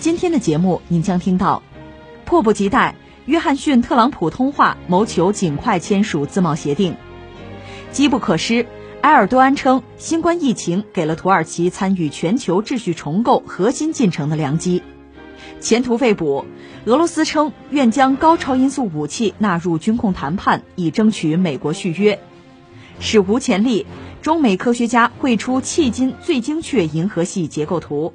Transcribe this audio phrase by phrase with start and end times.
[0.00, 1.60] 今天的节目您将听到：
[2.24, 2.94] 迫不及待，
[3.26, 6.92] 约翰逊特朗普通话，谋求尽快签署自贸协定；
[7.90, 8.64] 机不可失，
[9.00, 14.82] 埃尔多安称新冠疫情给了土耳其参与全球秩序重构核心进程的良机；
[15.58, 16.46] 前途未卜，
[16.84, 22.18] 俄罗斯称愿将高超音速武器纳入军控谈判，以争取美国续约；
[23.00, 23.84] 史无前例。
[24.20, 28.14] 中美科学家绘出迄今最精确银河系结构图，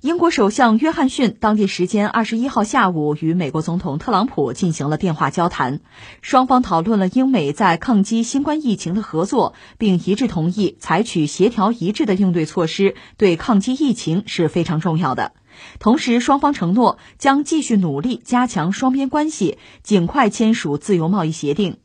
[0.00, 5.80] 英国首相约翰逊当地时间二十一号下午与美国总统特朗普进行了电话交谈，
[6.22, 15.32] 双方讨论了英美在抗击新冠疫情的合作，并一致同意采取协调一致的应对措施，对抗击疫情是非常重要的。
[15.80, 21.78] 同时，双方承诺将继续努力加强双边关系，尽快签署自由贸易协定。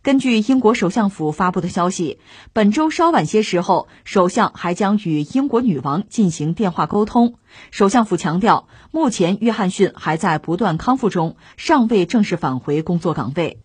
[0.00, 2.18] 根据英国首相府发布的消息，
[2.52, 7.34] 本周稍晚些时候，首相还将与英国女王进行电话沟通。
[7.70, 13.58] 首相府强调，目前约翰逊还在不断康复中，尚未正式返回工作岗位。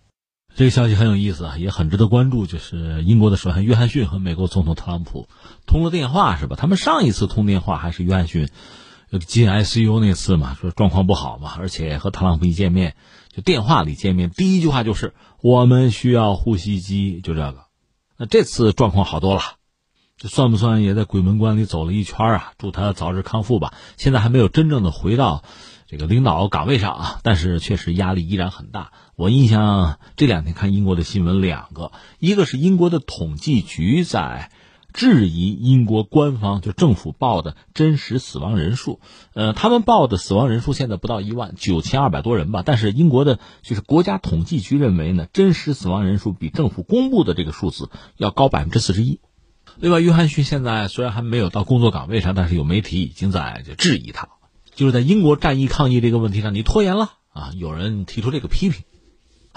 [0.56, 2.48] 这个消息很有意思啊，也很值得关注。
[2.48, 5.28] 就是英国的首相约翰逊和美国总统特朗普
[5.68, 6.56] 通了电话，是吧？
[6.60, 8.50] 他们上一次通电话还是约翰逊
[9.26, 12.96] 进 ICU 那次嘛，说状况不好嘛，而且和特朗普一见面。
[13.30, 17.66] 就电话里见面，第一句话就是我们需要呼吸机，就这个。
[18.18, 19.42] 那这次状况好多了，
[20.18, 22.54] 这算不算也在鬼门关里走了一圈啊？
[22.58, 23.74] 祝他早日康复吧。
[23.98, 25.44] 现在还没有真正的回到
[25.88, 28.92] 这个领导岗位上啊，但是确实压力依然很大。
[29.16, 34.52] 我印象这两天看英国的新闻，两个，一个是英国的统计局在。
[34.98, 39.00] 质疑英国官方就政府报的真实死亡人数，
[39.34, 49.20] 呃，他们报的死亡人数现在不到一万九千二百多人吧，但是英国的就是国家统计局认为呢，真实死亡人数比政府公布的这个数字要高百分之四十一。
[49.80, 54.30] 另外，约翰逊现在虽然还没有到工作岗位上，但是有媒体已经在就质疑他，
[54.74, 58.82] 就是在英国战役抗疫这个问题上，你拖延了啊，有人提出这个批评。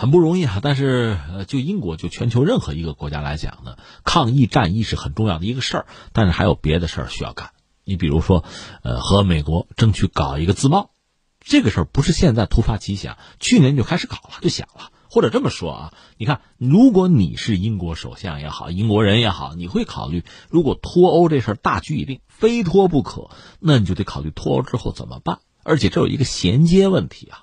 [0.00, 7.50] 很不容易啊，但是呃，就英国就全球任何一个国家来讲呢，抗疫战役是很重要的一个事儿，但是还有别的事儿需要干。
[7.84, 8.43] 你比如说，
[8.83, 10.93] 呃，和美国争取搞一个自贸，
[11.38, 14.91] 这个事儿不是现在突发奇想，去年就开始搞了，就想了。
[15.11, 23.28] 或者这么说啊，你看，如果你是英国首相也好，英国人也好，你会考虑，如果脱欧这事儿大局已定，非脱不可，
[23.59, 25.41] 那你就得考虑脱欧之后怎么办。
[25.62, 27.41] 而且这有一个衔接问题啊。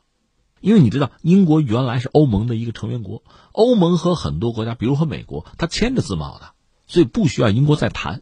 [0.60, 6.52] 因为你知道，英国原来是欧盟的一个成员国，欧盟和很多国家，比如和美国，它签着自贸的，
[6.88, 8.22] 所以不需要英国再谈。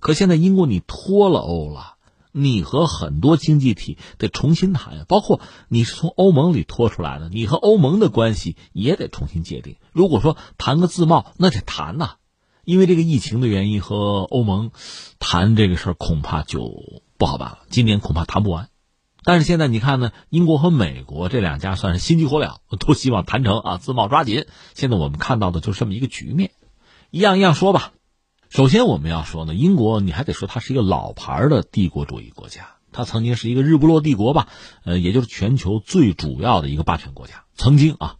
[0.00, 1.96] 可现在英国你脱了欧了，
[2.32, 9.76] 你和很多经济体得重新谈呀，包括你是从欧盟里脱出来的，你和欧盟的关系也得重新界定。
[9.92, 12.16] 如果说谈个自贸，那得谈呐，
[12.64, 14.70] 因为这个疫情的原因和欧盟
[15.18, 16.82] 谈这个事儿恐怕就
[17.16, 18.68] 不好办了，今年恐怕谈不完。
[19.26, 24.46] 但是现在你看呢，英国和美国这两家算是心急火燎，都希望谈成啊，自贸抓紧。
[24.72, 26.52] 现在我们看到的就是这么一个局面，
[27.10, 27.90] 一样一样说吧。
[28.50, 34.46] 首先我们要说呢，英国你还得说它是一个老牌的帝国主义国家，它曾经是一个日不落帝国吧，
[34.84, 38.18] 呃，也就是全球最主要的一个霸权国家，曾经啊，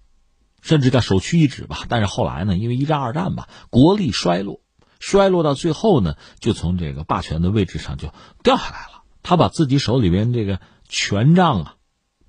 [0.60, 1.84] 甚至叫首屈一指吧。
[1.88, 4.60] 但是后来呢，因为一战、二战吧，国力衰落，
[4.98, 8.12] 衰落到最后呢，就从这个霸权的位置上就
[8.42, 9.04] 掉下来了。
[9.22, 10.58] 他把自己手里边这个。
[10.88, 11.74] 权杖啊，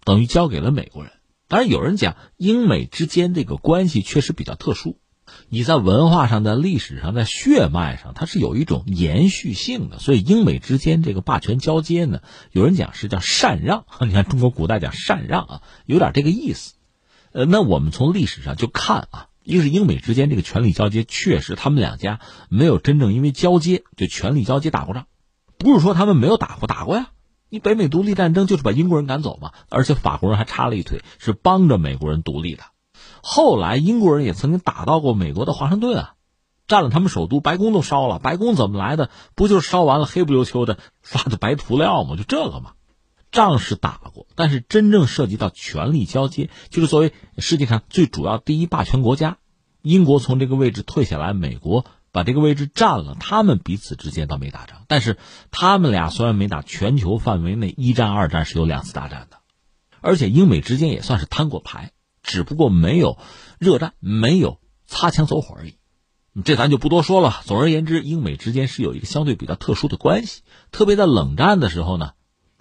[0.04, 1.14] 等于交给了美国人。
[1.48, 5.00] 当然，有人讲英美之间这个关系确实比较特殊。
[5.50, 10.00] 你在文化上、在历史上、在血脉上，它是有一种延续性的。
[10.00, 12.22] 所以，英美之间这个霸权交接呢，
[12.52, 13.86] 有人讲是叫禅让。
[14.02, 16.76] 你看，中国古代讲禅让啊，有点这个意思。
[17.34, 22.20] 呃，那我们从历史上就看啊，一个是英美之间这个权力交接，确实他们两家
[22.50, 25.08] 没有真正因为交接就权力交接打过仗，
[25.58, 27.12] 不是说他们没有打过，打过呀。
[27.50, 32.64] 你北美独立战争就是把英国人赶走嘛，而且法国人还插了一腿，是帮着美国人独立的。
[33.22, 36.14] 后来英国人也曾经打到过美国的华盛顿啊，
[36.68, 38.20] 占了他们首都，白宫都烧了。
[38.20, 39.10] 白宫怎么来的？
[39.36, 42.16] 不就是烧完了黑不溜秋的刷的白涂料吗？
[42.18, 42.74] 就这个嘛。
[43.30, 49.38] 仗是打过，但是真正涉及到权力交接，就是作为世界上最主要第一霸权国家，
[49.82, 51.86] 英国从这个位置退下来，美国。
[52.18, 55.18] 把这个位置占了，他们彼此之间倒没打仗，但是
[55.52, 59.38] 他们俩虽然没打，全球范围内一战、二战是有两次大战的，
[60.02, 61.92] 而且英美之间也算是摊过牌，
[62.24, 63.20] 只不过没有
[63.60, 65.76] 热战，没有擦枪走火而已。
[66.44, 67.42] 这咱就不多说了。
[67.46, 70.42] 总而言之，英美之间是有一个相对比较特殊的关系，
[70.72, 72.14] 特别在冷战的时候呢，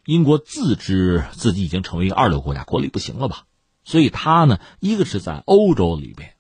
[0.04, 3.44] 英国自知自己已经成为一个二流国家，国力不行了吧，
[3.84, 6.34] 所以他呢，一个是在欧洲里边，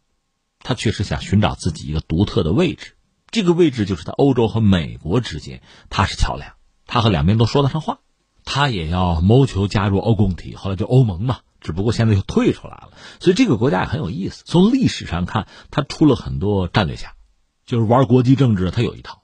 [0.58, 2.92] 他确实想寻找自己一个独特的位置。
[3.36, 5.60] 这个位置就是在欧洲和美国之间，
[5.90, 6.54] 他是桥梁，
[6.86, 7.98] 他和两边都说得上话，
[8.46, 12.92] 他也要谋求加入欧共体，后来就欧盟嘛，只不过现在又退出来了。
[13.20, 14.42] 所以这个国家也很有意思。
[14.46, 17.12] 从历史上看，他出了很多战略家，
[17.66, 19.20] 就是玩国际政治，他有一套，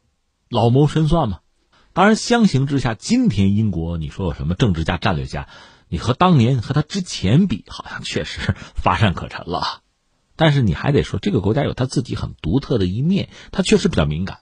[0.51, 1.39] 老谋深算嘛。
[1.95, 5.49] 当然，相形之下，今天英国你说有什么政治家、战略家，
[5.89, 9.81] 你和当年和他之前比，好像确实乏善可陈了。
[10.43, 14.41] 但是你还得说，这个国家有他自己很独特的一面，它确实比较敏感，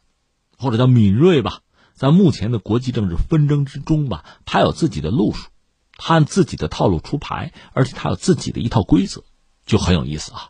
[0.56, 1.60] 或者叫敏锐吧。
[1.92, 5.50] 在目前的国际政治纷争之中吧，它有自己的路数，
[5.98, 9.24] 它按自己的套路出牌，而且它有自己的一套规则，
[9.66, 10.48] 就很有意思啊。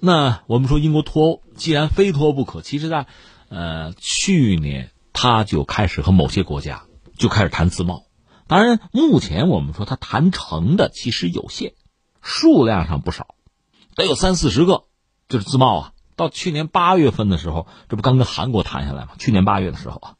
[0.00, 3.06] 那我们说英国脱欧，既然非脱不可，其实在
[3.50, 6.86] 呃去年他就开始和某些国家
[7.16, 8.06] 就开始谈自贸。
[8.48, 11.74] 当然，目前我们说他谈成的其实有限，
[12.20, 13.36] 数量上不少。
[13.94, 14.84] 得有三四十个，
[15.28, 15.92] 就是自贸啊。
[16.14, 19.12] 到去年八月份的时候，这不刚跟韩国谈下来吗？
[19.18, 20.14] 去年八月的时候啊，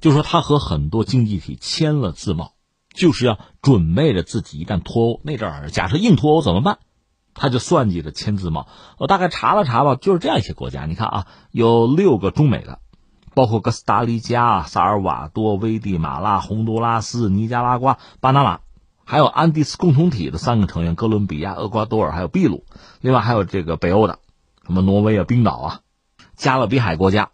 [0.00, 2.52] 就说他和很多经济体签了自贸，
[2.94, 6.78] 就是要准备着自己一旦脱欧那阵儿，假设硬脱欧怎么办？
[7.34, 8.66] 他就算计着签自贸。
[8.98, 10.86] 我大概查了查吧，就是这样一些国家。
[10.86, 12.80] 你看啊，有六个中美的，
[13.34, 18.60] 包括哥斯达黎加、萨尔瓦多、危地马拉、洪都拉斯、尼加拉瓜、巴拿马。
[19.10, 22.66] 还有安第斯共同体的三个成员：哥伦比亚、厄瓜多尔，还有秘鲁。
[23.00, 24.18] 另外还有这个北欧的，
[24.66, 25.80] 什么挪威啊、冰岛啊，
[26.36, 27.30] 加勒比海国家，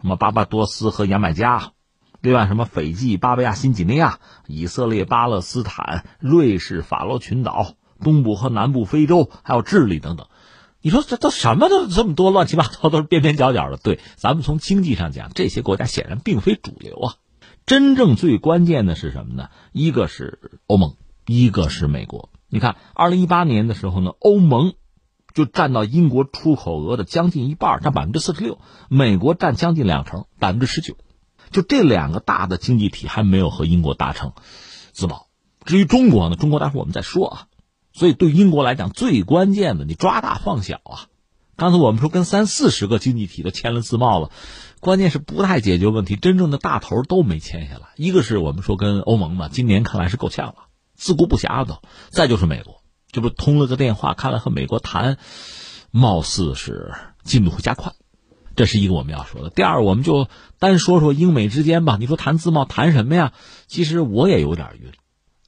[0.00, 1.72] 什么巴巴多斯和牙买加。
[2.20, 10.28] 另外什么斐济、巴布亚新几内亚、以色列、巴勒斯坦、瑞士、法罗群岛、东部和南部非洲，还有智利等等。
[10.80, 13.76] 你说这都什么都这么多，乱七八糟都是边边角角的。
[13.76, 17.14] 对，咱们从经济上讲，这些国家显然并非主流啊。
[17.66, 19.48] 真正最关键的是什么呢？
[19.72, 20.94] 一个是欧盟。
[21.28, 24.72] 一个是美国，你看，二零一八年的时候呢，欧盟
[25.34, 28.54] 就占到英国出口额的将近一半，占百分之四十六；
[28.88, 30.96] 美国占将近两成，百分之十九。
[31.50, 34.32] 就这两个大的经济体还没有和英国达成
[34.92, 35.26] 自贸。
[35.64, 37.46] 至于中国呢，中国待会儿我们再说啊。
[37.92, 41.12] 所以对英国来讲，最关键的你抓大放小啊。
[41.56, 44.30] 刚才我们说跟三四十个经济体都签了自贸了，
[44.80, 47.88] 关键是不太解决问题，真正的大头都没签下来。
[47.96, 50.67] 一个是我们说跟欧盟嘛，今年看来是够呛了。
[50.98, 51.80] 自顾不暇的，
[52.10, 55.16] 再就是美国，这不通了个电话，看来和美国谈，
[55.92, 56.92] 貌似是
[57.22, 57.92] 进度会加快，
[58.56, 59.50] 这是一个我们要说的。
[59.50, 60.26] 第二，我们就
[60.58, 61.96] 单说说英美之间吧。
[62.00, 63.32] 你说谈自贸谈什么呀？
[63.68, 64.90] 其实我也有点晕。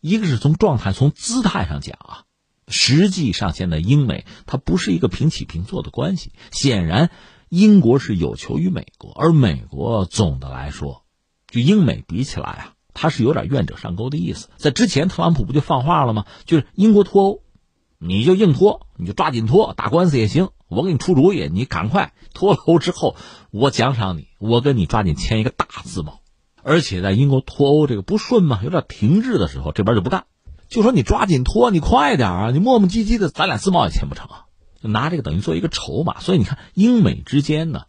[0.01, 2.23] 一个是从状态、从姿态上讲啊，
[2.69, 6.33] 实际上现在英美它不是一个平起平坐的关系。
[6.53, 7.11] 显然，
[7.49, 11.03] 英国是有求于美国，而美国总的来说，
[11.49, 12.75] 就英美比起来啊。
[12.95, 16.27] 他是有点愿者上钩的意思，在之前特朗普不就放话了吗？
[16.45, 17.43] 就是英国脱欧，
[17.99, 23.17] 你就硬脱，你就抓紧脱，打官司也行，我给你出主意，你赶快脱欧之后，
[23.51, 26.21] 我奖赏你，我跟你抓紧签一个大自贸。
[26.63, 30.25] 而且在英国脱欧这个不顺嘛，有点停滞的时候，这边就不干，
[30.69, 34.45] 就说你抓紧脱，你快点啊，你磨磨唧唧的，咱俩自贸也签不成啊，
[34.83, 36.21] 就拿这个等于做一个筹码。
[36.21, 37.83] 所以你看，英美之间呢。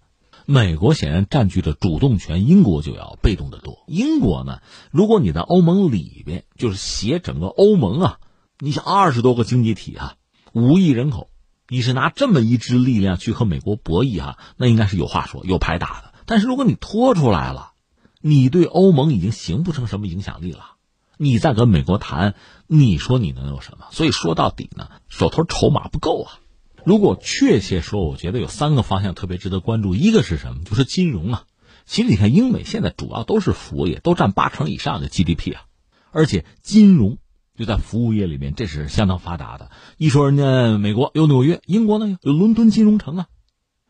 [0.52, 3.86] 美国显然占据着主动权，英国就要被动的多。
[3.88, 4.60] 英国呢，
[4.92, 8.20] 如果你在欧盟里边，就是携整个欧盟啊，
[8.60, 10.16] 你想二十多个经济体啊，
[10.52, 11.30] 五亿人口，
[11.70, 16.14] 你是拿这么一支力量去和美国博弈哈，那应该是有话说、有牌打的。
[16.26, 17.72] 但是如果你拖出来了，
[18.20, 20.72] 你对欧盟已经形不成什么影响力了，
[21.16, 22.36] 你再跟美国谈，
[22.68, 23.86] 你说你能有什么？
[23.92, 26.41] 所以说到底呢，手头筹码不够啊。
[26.86, 29.96] 如果确切说，我觉得有三个方向特别值得关注。
[29.96, 30.64] 一个是什么？
[30.64, 31.44] 就是金融啊。
[31.86, 35.64] 其实你看，英美现在主要都是服务业，都占八成以上的 GDP 啊。
[36.12, 37.18] 而且金融
[37.58, 39.72] 就在服务业里面，这是相当发达的。
[39.98, 43.28] 一说人家美国有纽约，英国呢有伦敦金融城啊。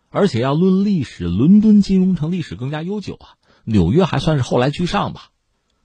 [0.09, 3.39] 而且要论历史，伦敦金融城历史更加悠久啊。
[3.63, 5.29] 纽约还算是后来居上吧。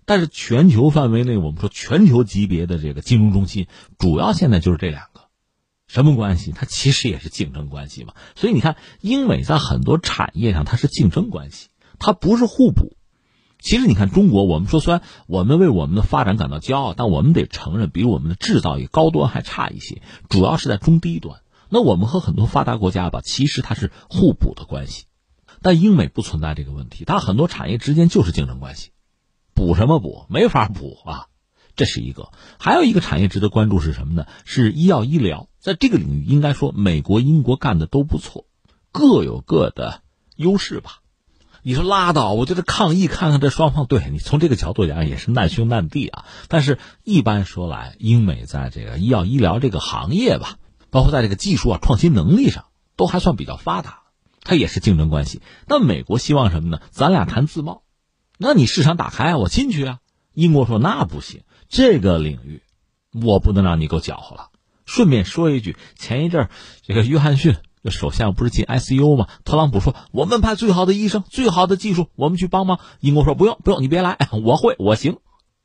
[0.04, 3.66] 但是全球范围内，我们说全球级别的这个金融中心，
[3.98, 5.15] 主要现在就是这两个，
[5.86, 6.52] 什么关系？
[6.52, 8.14] 它其实也是竞争关系嘛。
[8.34, 12.96] 所以你看，英美在很多产业上它是竞争关系，它不是互补。
[13.58, 21.40] 其实你看中国，我们说虽然我们为我们的发展感到骄傲，但我们得承认，比我们的制造业高端还差一些，主要是在中低端。
[21.68, 25.06] 那我们和很多发达国家吧，其实它是互补的关系，
[25.62, 28.90] 但英美不存在这个问题，它很多产业之间就是竞争关系。
[29.54, 30.26] 补什么补？
[30.28, 31.26] 没法补啊！
[31.76, 34.26] 这是一个，还有一个产业值得关注是什么呢？
[34.44, 38.46] 是医药医疗，在这个领域，应该说美国、英国干的都不错，
[38.92, 40.00] 各有各的
[40.36, 41.00] 优势吧。
[41.62, 46.24] 你说拉倒，我觉得抗议看看这双方，对你从这个角度讲也是难兄难弟啊。
[46.48, 50.58] 但是一般说来，英美在这个医药医疗这个行业吧，
[50.90, 52.66] 包括在这个技术啊、创新能力上，
[52.96, 53.98] 都还算比较发达，
[54.42, 55.42] 它也是竞争关系。
[55.66, 56.80] 那美国希望什么呢？
[56.90, 57.82] 咱俩谈自贸。
[58.38, 59.98] 那你市场打开啊，我进去啊！
[60.34, 62.62] 英国说那不行，这个领域
[63.12, 64.50] 我不能让你给我搅和了。
[64.84, 66.48] 顺便说一句，前一阵
[66.82, 67.56] 这个约翰逊
[67.90, 69.28] 首相不是进 ICU 吗？
[69.44, 72.80] 特朗普说我们派最好的医生、最好的技术，我们去帮忙。
[73.00, 75.18] 英国说不用不用，你别来， 我会我行，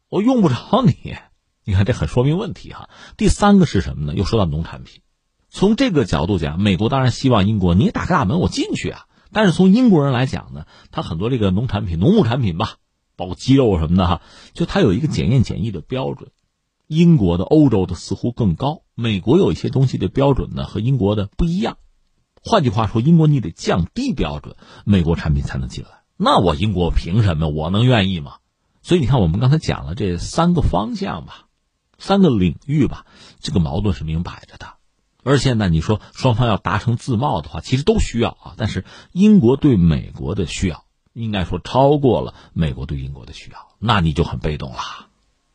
[0.10, 1.16] 我用不着你。
[1.64, 2.90] 你看这很说明问题哈。
[3.18, 4.16] 第三个是什么呢？
[4.16, 5.02] 又说到农产品，
[5.50, 9.06] 从这个角度讲，美国当然希望英国你打开大门，我进去啊。
[9.32, 12.78] 但是从英国人来讲呢，他很多这个农产品、农牧产品吧，
[13.28, 14.22] 包肌肉什么的哈，
[14.54, 16.32] 就它有一个检验检疫的标准，
[16.88, 18.82] 英国的、欧洲的似乎更高。
[18.96, 21.78] 美国有一些东西的标准呢和英国的不一样。
[22.44, 26.02] 换句话说，英国你得降低标准，美国产品才能进来。
[26.18, 27.50] 那我英国凭什么？
[27.50, 28.38] 我能愿意吗？
[28.82, 31.46] 所以你看，我们刚才讲了这三个方向吧，
[32.00, 33.06] 三个领域吧，
[33.40, 34.74] 这个矛盾是明摆着的。
[35.24, 38.54] 而且呢，你说双方要达成自贸的话，其实都需要啊。
[38.58, 44.78] 但是英国对美国的需要，应该说超过了美国对英国的需要，那你就很被动了。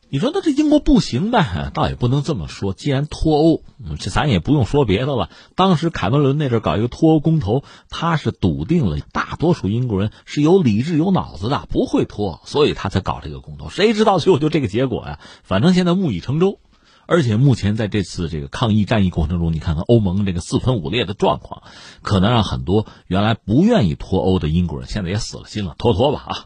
[0.09, 1.69] 你说那这英国不行呗？
[1.73, 2.73] 倒也不能这么说。
[2.73, 3.63] 既然脱欧，
[3.99, 5.29] 这咱也不用说别的了。
[5.53, 13.67] 当时凯文伦那阵搞一个脱欧公投，他是笃定了大多数英国人是有理智、有脑子的，不会脱，所以他才搞这个公投。
[13.67, 15.19] 谁知道最后就这个结果呀？
[15.43, 16.59] 反正现在木已成舟。
[17.07, 21.63] 而且目前在这次这个抗疫战役过程中，你看看欧盟这个四分五裂的状况，
[22.01, 26.45] 可能让很多原来不愿意脱欧的英国人现在也死了心了，脱脱吧啊！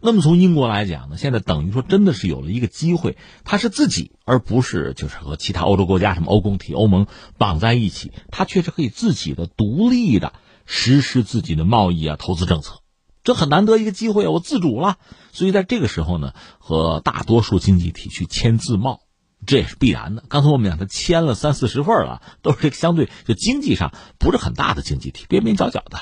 [0.00, 10.32] 那么从英国来讲呢，现在等于说真的是有了一个机会，他是自己而不是就是和其他欧洲国家什么欧共体、欧盟绑在一起，他确实可以自己的独立的
[10.64, 12.78] 实施自己的贸易啊、投资政策，
[13.24, 14.98] 这很难得一个机会，我自主了。
[15.32, 19.00] 所以在这个时候呢，和大多数经济体去签自贸。
[19.46, 20.24] 这也是必然的。
[20.28, 25.98] 刚才我们讲，他签了三四十份了，都是这个相对就经济上不是很大的经济体，边边角角的。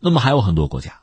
[0.00, 1.00] 那么还有很多国家，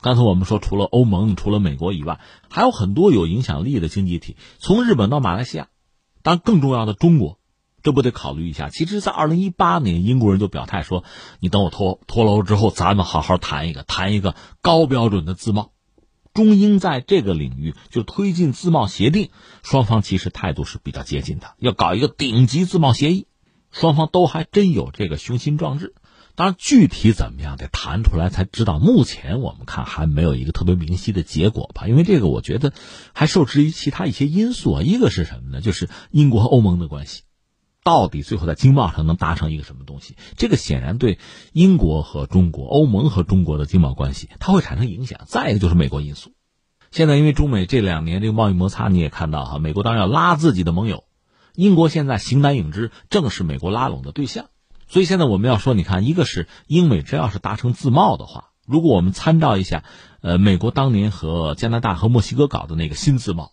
[0.00, 2.20] 刚才我们说，除了欧盟、除了美国以外，
[2.50, 5.68] 还有很多有影响力的经济体，从日本到马来西亚，
[6.22, 7.38] 当然更重要的中国，
[7.82, 8.68] 这不得考虑一下。
[8.68, 11.02] 其实，在二零一八年，英国人就表态说
[11.40, 15.72] ：“你等我脱脱欧之后，咱们好好谈一个，谈一个高标准的自贸。”
[16.34, 19.30] 中英在这个领域就推进自贸协定，
[19.62, 23.26] 双方其实态度是比较接近的，要搞一个顶级自贸协议，
[23.70, 25.94] 双方都还真有这个雄心壮志。
[26.34, 28.78] 当然，具体怎么样得谈出来才知道。
[28.78, 32.72] 目前我们看还没有一个特别明晰的结果吧，因为这个我觉得
[33.12, 34.82] 还受制于其他一些因素啊。
[34.82, 35.60] 一个是什么呢？
[35.60, 37.24] 就是英国和欧盟的关系。
[37.84, 40.16] 到底最后在经贸上能达成一个什么东西？
[40.36, 41.18] 这个显然对
[41.52, 45.20] 英国和中国、欧盟和中国的经贸关系，它会产生影响。
[45.26, 46.32] 再一个就是美国因素。
[46.90, 51.04] 现在因为中美这两年这个贸易摩擦，你也看到哈，美国当然要拉自己的盟友，
[51.54, 54.46] 英国现在形单影只，正是美国拉拢的对象。
[54.86, 59.84] 所以现在我们要说，你看，一个是英美真要是达成自贸的话，如果我们参照一下，
[60.20, 63.52] 呃，美国当年和加拿大和墨西哥搞的那个新自贸。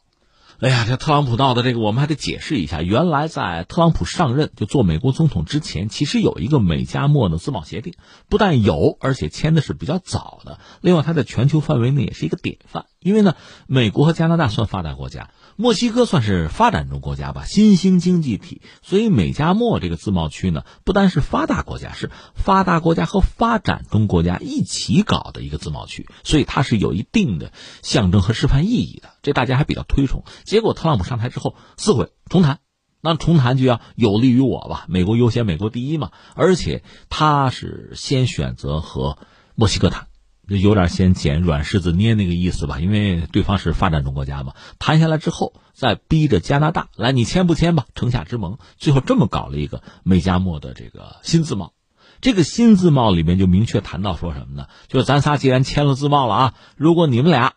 [0.61, 2.81] 哎呀，这特朗普闹的这个，我们还得解释一下。
[2.81, 7.93] 原来在特朗普上任就做美国总统之前，其实有一个美加墨的自贸协定，
[8.27, 10.59] 不但有，而且签的是比较早的。
[10.81, 12.87] 另外，它在全球范围内也是一个典范。
[13.01, 13.35] 因为呢，
[13.67, 15.29] 美国和加拿大算发达国家。
[15.55, 27.51] 墨西哥算是发展中国家吧，新兴经济体，所以美加墨这个自贸区呢，不单是发达国家，是发达国家和发展中国家一起搞的一个自贸区，所以它是有一定的
[27.83, 30.23] 象征和示范意义的，这大家还比较推崇。
[30.45, 32.59] 结果特朗普上台之后撕毁重谈，
[33.01, 39.17] 那重谈就要有利于我吧，美国优先，美国第一嘛，而且他是先选择和
[39.55, 40.08] 墨西哥谈。
[40.49, 44.53] 就有点先捡软柿子捏那个意思吧，因为对方是发展中国家嘛。
[44.79, 47.85] 谈下来之后，再逼着加拿大来，你签不签吧？
[47.93, 51.73] 城下之盟，最后这么搞了一个美加墨的这个新自贸。
[52.21, 54.67] 这个新自贸里面就明确谈到说什么呢？
[54.87, 57.53] 就是咱仨既然签了自贸了啊，如果你们俩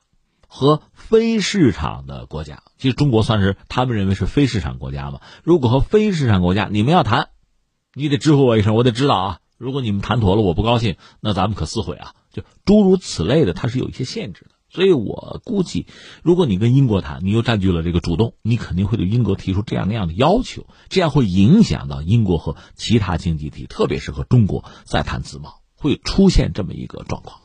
[0.46, 5.20] 和非市场的国家，其实中国算是他们认为是非市场国家嘛。
[5.42, 7.30] 如果和非市场国家你们要谈，
[7.94, 9.38] 你得支付我一声，我得知道啊。
[9.58, 12.14] 如果你们谈妥了，我不高兴，那咱们可撕毁啊。
[12.32, 14.50] 就诸如此类的，它是有一些限制的。
[14.70, 15.86] 所以我估计，
[16.22, 27.40] 如果你跟英国谈，你又占据了这个主动，你肯定会对英国提出这样那样的要求，这样会影响到英国和其他经济体，特别是和中国再谈自贸，会出现这么一个状况。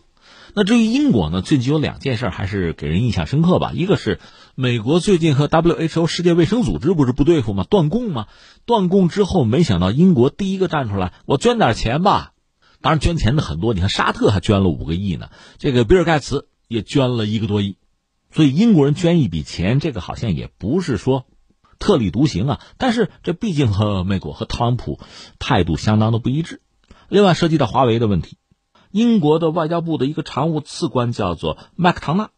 [0.54, 1.42] 那至于英国呢？
[1.42, 3.74] 最近有两件事还是给人印象深刻吧。
[3.76, 4.20] 一个是
[4.56, 7.64] 美国最近和 WHO 世界卫生组织不是不对付吗？
[7.70, 8.26] 断供吗？
[8.66, 12.32] 断供之后，没想到英国第一个站出来，我捐点钱吧。
[12.82, 17.78] 当然，捐钱的很多，你看沙特还捐了五个亿呢，这个比尔盖茨也捐了一个多亿。
[18.32, 21.26] 所以英国人捐一笔钱，这个好像也不是说
[21.80, 22.62] 特立独行啊。
[22.78, 25.00] 但是这毕竟和美国和特朗普
[25.40, 26.62] 态度相当的不一致。
[27.10, 28.38] 另外，涉及到华为的问题。
[28.92, 32.30] 英国的外交部的一个常务次官叫做麦克唐纳，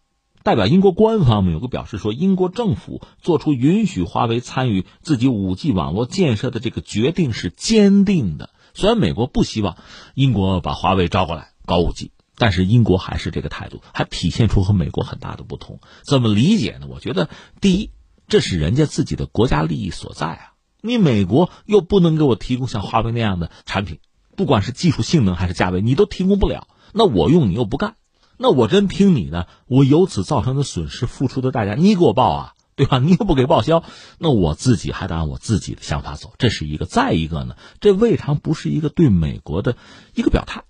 [0.44, 8.52] 代表英国官方们有个表示说，英国政府做出允许华为参与自己五 G 网络建设的这个决定是坚定的。
[8.74, 9.78] 虽然美国不希望
[10.14, 15.80] 英国把华为招过来搞五 G，但是英国还是这个态度，还体现出和美国很大的不同。
[16.04, 16.88] 怎么理解呢？
[16.90, 17.30] 我觉得，
[17.62, 17.92] 第一，
[18.28, 24.00] 这是人家自己的国家利益所在啊，你美国又不能给我提供像华为那样的产品。
[24.36, 26.68] 不管是技术性能还是价位，你都提供不了。
[26.94, 27.96] 那我用你又不干，
[28.38, 32.98] 那我真听你的，我由此造成的损失、付出的代价，你给我报啊，对吧？
[32.98, 33.84] 你又不给报销，
[34.20, 36.86] 那我自己还得按我自己的想法走，这是一个。
[36.86, 39.76] 再一个呢，这未尝不是一个对美国的
[40.14, 40.64] 一个表态。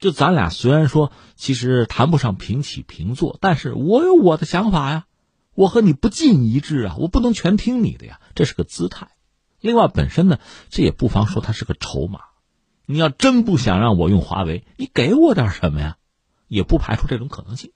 [0.00, 5.04] 就咱俩虽然说其实谈不上平起平坐，但是我有我的想法呀，
[5.54, 9.10] 我和你不尽一致啊，我不能全听你的呀，这是个姿态。
[9.60, 12.18] 另外，本身呢，这也不妨说它是个筹码。
[12.84, 15.98] 你要真不想让我用华为，你给我点什么呀？
[16.48, 17.70] 也不排除这种可能性。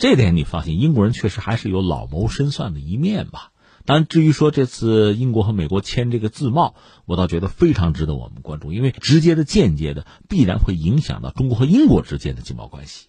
[0.00, 3.50] 这点你放心，英国人确实还是有老谋深算的一面吧。
[3.84, 13.08] 当然，至于说这次英国和美国签这个自贸，我倒觉得非常值得我们关注，因为直接的、间接的必然会影响到中国和英国之间的经贸关系。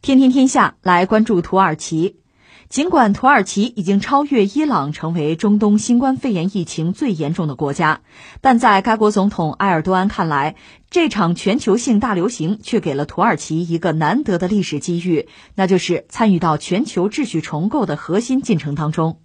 [0.00, 2.20] 天天天下来关注土耳其。
[2.68, 8.02] 尽管土耳其已经超越伊朗成为中东新冠肺炎疫情最严重的国家，
[8.42, 10.54] 但在该国总统埃尔多安看来，
[10.90, 19.18] 这场全球性大流行却给了土耳其一个难得的历史机遇，那就是参与到全球秩序重构的核心进程当中。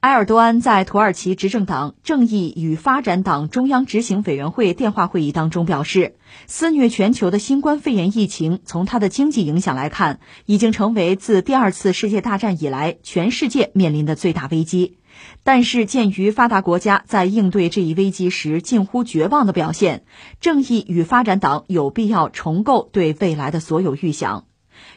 [0.00, 14.98] 埃尔多安在土耳其执政党正义与发展党中央执行委员会电话会议当中表示，肆虐全球的新冠肺炎疫情，从它的经济影响来看，已经成为自第二次世界大战以来全世界面临的最大危机。
[15.42, 20.04] 但是，鉴于发达国家在应对这一危机时近乎绝望的表现，
[20.40, 24.44] 正义与发展党有必要重构对未来的所有预想。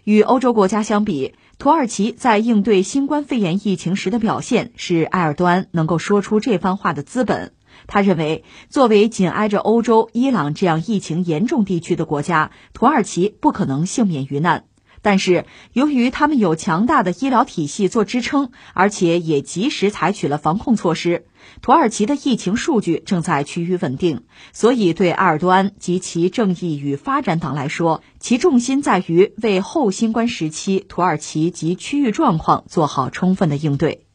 [0.04, 7.54] 与欧洲国家相比，土耳其在应对新冠肺炎疫情时的表现，是埃尔多安能够说出这番话的资本。
[7.86, 14.63] 他认为，作为紧挨着欧洲、伊朗这样疫情严重地区的国家，土耳其不可能幸免于难。
[15.04, 21.26] 但是，由于他们有强大的医疗体系做支撑，而且也及时采取了防控措施，
[21.61, 24.23] 土耳其的疫情数据正在趋于稳定。
[24.53, 34.05] 所以，对埃尔多安及其正义与发展党来说，其重心在于为后新冠时期土耳其及区域状况做好充分的应对。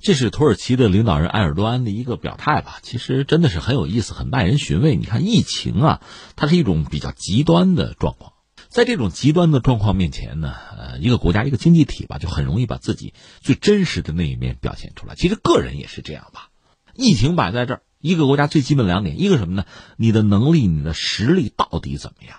[0.00, 2.80] 这是土耳其的领导人埃尔多安的一个表态吧？
[2.82, 4.96] 其实真的是很有意思，很耐人寻味。
[4.96, 6.00] 你看，疫情啊，
[6.34, 8.32] 它是一种比较极端的状况。
[8.68, 15.14] 在这种极端的状况面前呢，呃，一个国家一个经济体吧，就很容易把自己最真实的那一面表现出来。
[15.14, 16.48] 其实个人也是这样吧。
[16.94, 19.64] 疫情摆在这儿，一个国家最基本两点，一个什么呢？
[19.96, 22.38] 你的能力、你的实力到底怎么样？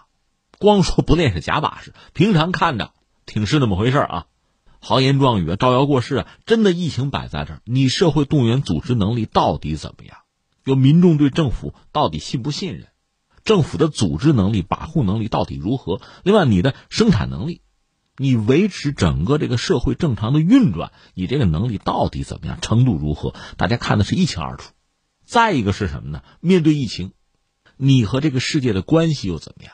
[0.59, 2.91] 光说不练是假把式，平常看着
[3.25, 4.25] 挺是那么回事啊，
[4.79, 6.27] 豪言壮语啊，招摇过市啊。
[6.45, 10.17] 真的疫情摆在这儿，你社会动员组织能力到底怎么样？
[10.63, 12.87] 有民众对政府到底信不信任？
[13.43, 15.99] 政府的组织能力、把控能力到底如何？
[16.23, 17.59] 另外，你的生产能力，
[18.17, 22.59] 你维持整个这个社会正常的运转，你这个能力到底怎么样？
[22.61, 23.33] 程度如何？
[23.57, 24.71] 大家看的是一清二楚。
[25.25, 26.21] 再一个是什么呢？
[26.39, 27.13] 面对疫情，
[27.75, 29.73] 你和这个世界的关系又怎么样？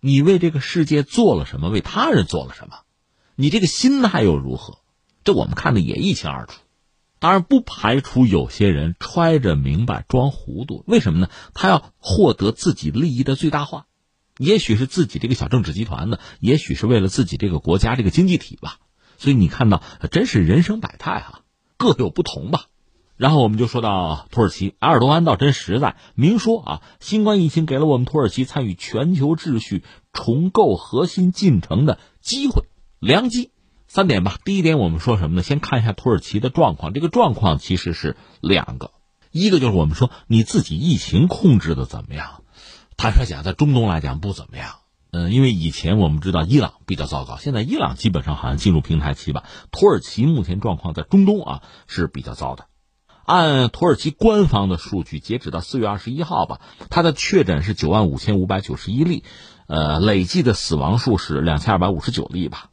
[0.00, 1.68] 你为这个世界做了什么？
[1.68, 2.78] 为他人做了什么？
[3.36, 4.78] 你这个心态又如何？
[5.22, 6.60] 这我们看的也一清二楚。
[7.18, 11.28] 当然不排除有些人揣着明白装糊涂，为什么呢？
[11.54, 13.86] 他要获得自己利益的最大化，
[14.38, 18.78] 也许是自己这个小政治集团的，也许是为了自己这个国家这个经济体吧。
[19.18, 21.40] 所以你看到真是人生百态哈，
[21.78, 22.66] 各有不同吧。
[23.16, 32.64] 然后我们就说到土耳其，埃尔多安倒真实在，明说啊，新冠疫情给了我们土耳其参与全球秩序重构核心进程的机会、
[33.00, 33.52] 良机。
[33.88, 35.42] 三点吧，第一点我们说什么呢？
[35.42, 38.90] 先看一下土耳其的状况，这个状况其实是两个，
[39.30, 42.42] 一个就是我们说你自己疫情控制的怎么样？
[42.96, 44.76] 坦率讲，在中东来讲不怎么样。
[45.10, 49.44] 嗯，因为以前我们知道伊朗比较糟糕，现在伊朗基本上好像进入平台期吧。
[49.70, 52.66] 土耳其目前状况在中东啊是比较糟的。
[53.24, 59.24] 按土耳其官方的数据，截止到四月二十一号吧，它的确诊是九万五千五百九十一例，
[59.66, 62.70] 呃，累计的死亡数是两千二百五十九例吧。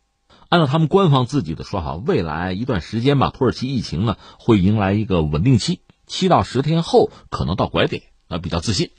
[0.49, 8.91] 按照他们官方自己的说法，未来一段时间吧，土耳其疫情呢会迎来一个稳定期，七到十天后可能到拐点，啊，比较自信。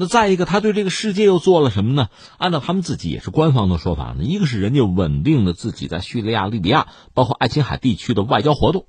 [0.00, 2.08] 那再一个，他对这个世界又做了什么呢？
[2.36, 8.86] 按照他们自己也是官方的说法呢，一个是人家稳定的自己在叙利亚、利比亚，包括爱琴海地区的外交活动。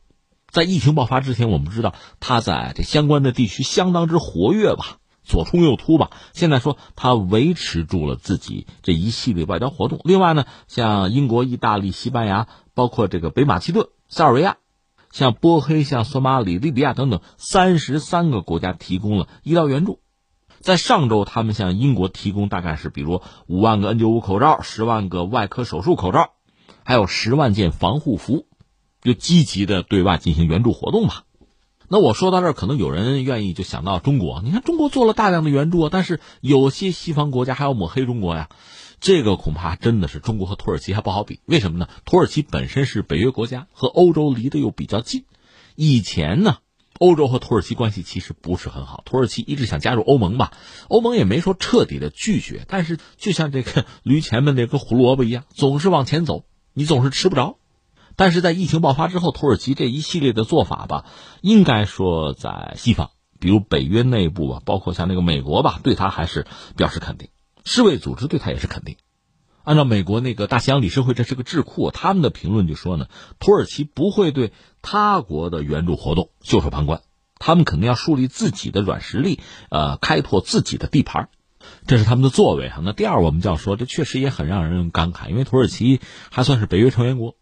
[0.52, 6.12] 在疫情爆发之前，我们知道他在这相关的地区相当之活跃吧，左冲右突吧。
[6.34, 10.00] 现在说他维持住了自己这一系列外交活动。
[10.04, 14.58] 另外呢，像英国、意大利、西班牙，包括这个北马其顿、塞尔维亚，
[15.12, 20.02] 像波黑、像索马里、利比亚等等三十三个国家提供了医疗援助。
[20.62, 26.32] 在上周，他们向英国提供大概是比如五万个 N95 口罩、十万个外科手术口罩，
[26.84, 28.46] 还有十万件防护服。
[29.02, 31.24] 就积极的对外进行援助活动吧。
[31.88, 34.42] 那我说到这儿，可能有人愿意就想到中国。
[34.44, 38.50] 你看，中国做了大量的援助，但是有些西方国家还要抹黑中国呀。
[39.00, 41.40] 这个恐怕真的是中国和土耳其还不好比。
[41.46, 41.88] 为什么呢？
[42.04, 45.24] 土耳其本身是北约国家，和欧洲离得又比较近。
[45.76, 46.58] 以前呢，
[47.00, 49.02] 欧洲和土耳其关系其实不是很好。
[49.06, 50.52] 土耳其一直想加入欧盟吧，
[50.88, 57.58] 欧盟也没说彻底的拒绝，但是就像这个驴前面那个胡萝卜一样，总是往前走，你总是吃不着。
[58.16, 61.06] 但是在疫情爆发之后，土耳其这一系列的做法吧，
[61.42, 67.30] 应该说在西方，比如北约内部啊，包括像那个美国吧，对他还是表示肯定。
[67.64, 68.98] 世卫组织对他也是肯定。
[69.70, 73.06] 按照美国那个大西洋理事会，这是个智库，他们的评论就说呢，
[73.38, 74.52] 土耳其不会对
[74.82, 77.04] 他国的援助活动袖手旁观，
[77.38, 81.30] 他们肯定要树立自己的软实力，呃，开拓自己的地盘，
[81.86, 82.82] 这是他们的作为哈。
[82.84, 86.02] 那第二，我们就要说，这确实也很让人感慨，因为土耳其
[86.32, 87.36] 还算是北约成员国。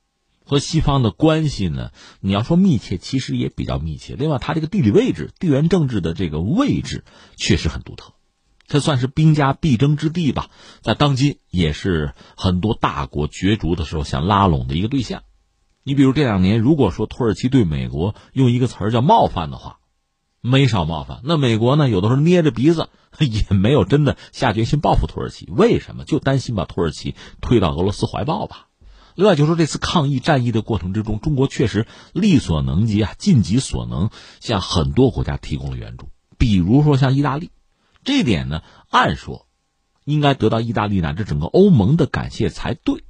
[0.43, 1.91] 和西方的关系呢？
[2.19, 4.15] 你要说密切，其实也比较密切。
[4.15, 7.05] 另外，它这个地理位置、地缘政治的这个位置
[7.37, 8.13] 确实很独特，
[8.67, 10.49] 这算是兵家必争之地吧。
[10.81, 15.23] 在当今，也是很多大国角逐的时候想拉拢的一个对象。
[15.83, 19.79] 你比如这两年，如果说土耳其对美国用一个词儿叫冒犯的话，
[20.41, 21.21] 没少冒犯。
[21.23, 25.49] 那美国呢，有的时候捏着鼻子 也没有真的下决心报复土耳其。
[25.49, 26.03] 为什么？
[26.03, 28.67] 就担心把土耳其推到俄罗斯怀抱吧。
[29.15, 34.09] 另外，就说这次抗疫战役的过程之中，中国确实力所能及啊，尽己所能
[34.41, 36.09] 向很多国家提供了援助。
[36.37, 37.49] 比如说像意大利，
[38.07, 39.47] 这点呢，按说
[40.05, 43.03] 应该得到意大利乃至整个欧盟的感谢才对。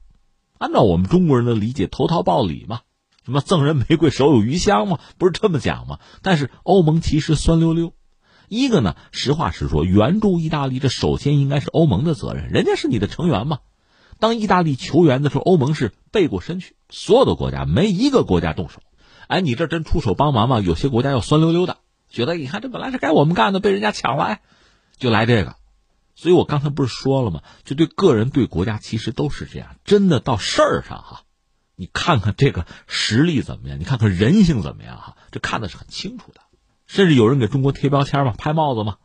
[0.58, 2.80] 按照我们中国人的理解，投桃报李嘛，
[3.24, 6.00] 什么赠人玫瑰手有余香嘛，不是这么讲吗？
[6.24, 7.94] 但是欧盟其实酸溜溜。
[8.48, 13.60] 一个呢，实话实说，援助意大利这首先应该是欧盟的责任，人家是你的成员嘛。
[14.18, 18.82] 当意大利求援的时候，欧盟是背过身去，所有的国家没一个国家动手。
[19.28, 20.60] 哎，你这真出手帮忙吗？
[20.60, 21.78] 有些国家要酸溜溜的，
[22.10, 24.42] 觉得你看这本来是该我们干的，被人家抢来，
[24.98, 25.56] 就来这个。
[26.16, 27.42] 所以我刚才不是说了吗？
[27.64, 29.76] 就对个人对国家其实都是这样。
[29.86, 31.22] 真的到事儿上哈，
[31.76, 36.42] 你看看这个实力怎么样，你看看人性怎么样哈，这看的是很清楚的。
[36.88, 38.98] 甚至有人给中国贴标签嘛，拍帽子嘛，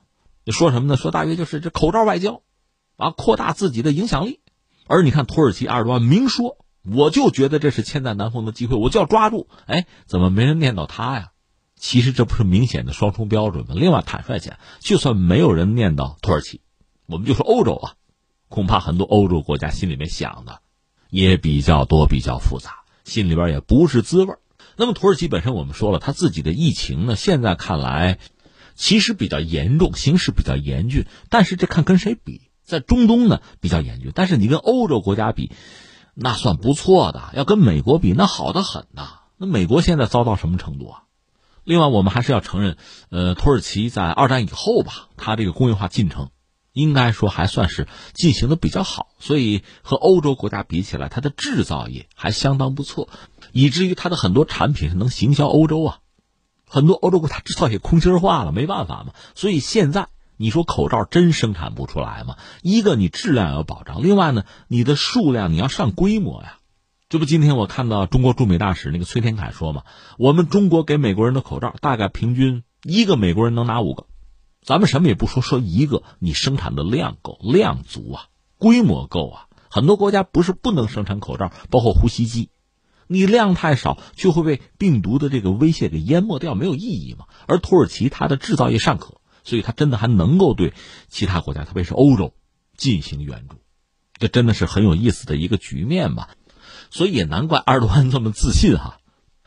[0.45, 0.97] 你说什么呢？
[0.97, 2.43] 说大约就是这口罩外交，
[2.97, 4.41] 啊，扩大自己的影响力。
[4.87, 9.49] 而你看，土耳其二十多万明说，我就觉得这是千载难逢的机会，我就要抓住。
[9.67, 11.32] 哎，怎么没人念叨他呀？
[11.83, 13.75] 其实这不是明显的双重标准吗？
[13.77, 16.61] 另外，坦率讲，就算没有人念叨土耳其，
[17.07, 17.95] 我们就说欧洲啊，
[18.49, 20.61] 恐怕很多欧洲国家心里面想的
[21.11, 24.37] 也比较多、比较复杂，心里边也不是滋味。
[24.77, 28.21] 那么，土耳其本身我们说了，他自己的疫情呢，现在看来
[28.77, 32.43] 其实比较严重，形势比较严峻，但是这看跟谁比。
[32.63, 35.51] 在中东呢比较严峻，但是你跟欧洲国家比，
[36.15, 37.31] 那算不错的。
[37.35, 39.19] 要跟美国比，那好的很呐。
[39.37, 41.03] 那美国现在糟到什么程度啊？
[41.65, 42.77] 另外，我们还是要承认，
[43.11, 46.31] 呃，土耳其在二战以后吧，它这个工业化进程，
[46.73, 49.09] 应该说还算是进行的比较好。
[49.19, 53.09] 所以和欧洲国家比起来，它的制造业还相当不错，
[53.53, 55.99] 以至于它的很多产品是能行销欧洲啊。
[56.67, 59.13] 很多欧洲国家制造业空心化了，没办法嘛。
[59.35, 60.09] 所以现在。
[60.39, 62.37] 你说口罩真生产不出来吗？
[62.63, 66.59] 一个你质量要保障，另外呢，你的数量你要上规模呀。
[67.13, 69.85] 这不，今天我看到中国驻美大使那个崔天凯说嘛，
[70.17, 74.07] 我们中国给美国人的口罩大概平均一个美国人能拿五个，
[74.63, 79.47] 咱们什么也不说，说一个，你生产的量够，量足啊，规模够啊。
[79.69, 82.49] 很多国家不是不能生产口罩，包括呼吸机，
[83.09, 87.27] 你量太少就会被病毒的这个威胁给淹没掉，没有意义嘛。
[87.47, 90.73] 而土耳其它的制造业尚可，所以它真的还能够对
[91.11, 92.33] 其他国家，特别是欧洲
[92.75, 93.57] 进行援助，
[94.15, 96.31] 这真的是很有意思的一个局面吧。
[96.93, 98.99] 所以也难怪埃尔多安这么自信哈，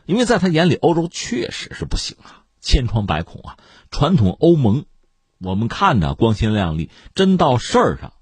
[0.08, 3.58] 因为在他眼里，欧洲确实是不行啊，千疮百孔啊。
[3.92, 4.86] 传统欧盟，
[5.40, 8.14] 我们看着光鲜亮丽，真到事儿上。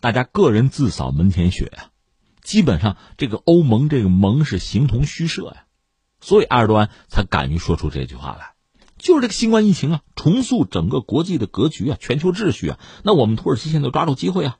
[0.00, 1.94] 大家个人自扫门前雪啊，
[2.42, 5.66] 基本上这个欧盟这个盟是形同虚设呀，
[6.20, 8.54] 所以埃尔多安才敢于说出这句话来，
[8.98, 14.58] 就是这个新冠疫情啊，重塑整个国际的格局啊，全球秩序啊，那我们土耳其现在抓住机会啊，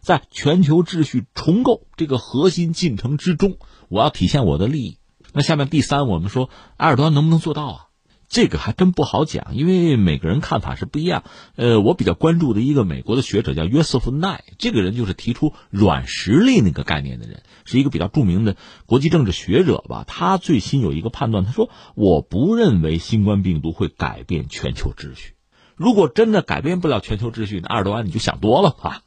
[0.00, 3.58] 在全球秩序重构这个核心进程之中，
[3.88, 4.98] 我要体现我的利益。
[5.32, 7.86] 那下面第三，我们说埃尔多安能不能做到啊？
[8.28, 11.24] 这个还真不好讲，因为每个人看法是不一样。
[11.56, 20.04] 呃，我比较关注的一个美国的学者叫约瑟夫奈，这个人就是提出软实力那个概念的人，是一个比较著名的国际政治学者吧。
[20.06, 25.34] 他最新有一个判断，他说：“我不认为新冠病毒会改变全球秩序。
[25.74, 29.02] 如果真的改变不了全球秩序，那埃尔多安你就想多了吧。”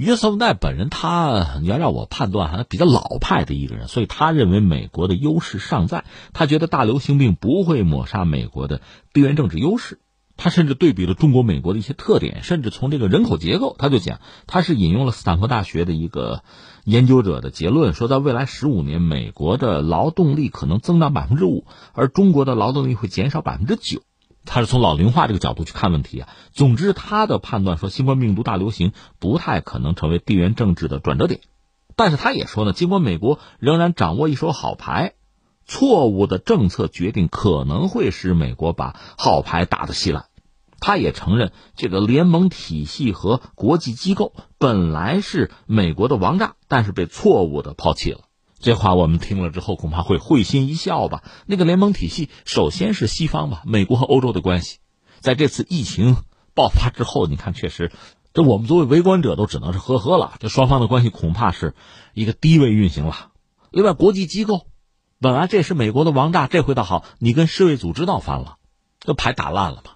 [0.00, 6.04] 约瑟夫奈本人，他你要让我判断，还比较老派的一个人，所以他认为美国的优势尚在。
[6.32, 8.80] 他觉得大流行病不会抹杀美国的
[9.12, 10.00] 地缘政治优势。
[10.38, 16.44] 他甚至对比了中国、美国的一些特点，甚至从这个人口结构，他就讲，他是引用了斯坦福大学的一个
[16.84, 24.00] 研究者的结论，说在未来十五年，美国的劳动力可能增长百分之五，而中国的劳动力会减少百分之九。
[24.44, 26.28] 他是从老龄化这个角度去看问题啊。
[26.52, 31.40] 总之，他的判断说，新冠病毒大流行不太可能成为地缘政治的转折点。
[31.96, 35.12] 但是，他也说呢，尽管美国仍然掌握一手好牌，
[35.66, 40.24] 错误的政策决定可能会使美国把好牌打得稀烂。
[40.80, 48.20] 他也承认，这个联盟体系和国际机构本来是美国的王炸，但是被错误的抛弃了。
[48.60, 51.24] 这话我们听了之后，恐怕会会心一笑吧。
[51.46, 54.78] 那个联盟体系，首先是西方吧，美国和欧洲的关系，
[55.20, 56.16] 在这次疫情
[56.54, 57.90] 爆发之后，你看，确实，
[58.34, 60.34] 这我们作为围观者都只能是呵呵了。
[60.40, 61.74] 这双方的关系恐怕是
[62.12, 63.30] 一个低位运行了。
[63.70, 64.66] 另外，国际机构
[65.20, 68.58] 本来这是美国的王炸，这回倒好，你跟世卫组织闹翻了，
[68.98, 69.92] 这牌打烂了嘛。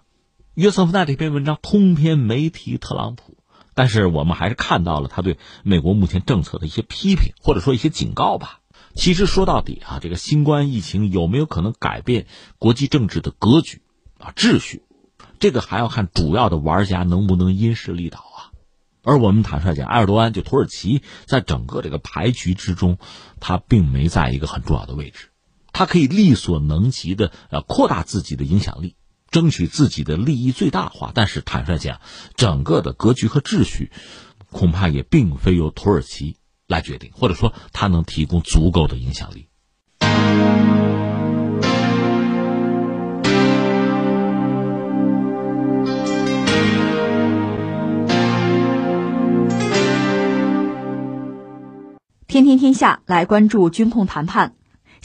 [0.55, 3.34] 约瑟夫奈这篇文章通篇没提特朗普。
[3.75, 8.61] 但是我们还是看到了他对美国目前政策的一些批评，或者说一些警告吧。
[8.95, 12.27] 其实说到底啊，这个新冠疫情有没有可能改变
[12.59, 13.83] 国际政治的格局
[14.19, 14.85] 啊秩序，
[15.41, 18.55] 这个还要看主要的玩家能不能因势利导啊。
[19.03, 22.99] 而我们坦率讲，埃尔多安就土耳其在整个这个牌局之中，
[23.41, 25.31] 他并没在一个很重要的位置，
[25.73, 28.95] 他可以力所能及的呃扩大自己的影响力。
[29.35, 31.99] 争取自己的利益最大化，但是坦率讲，
[32.37, 33.91] 整个的格局和秩序，
[34.53, 36.37] 恐怕也并非由土耳其
[36.69, 39.49] 来决定，或者说他能提供足够的影响力。
[52.29, 54.55] 天天天下来关注军控谈判。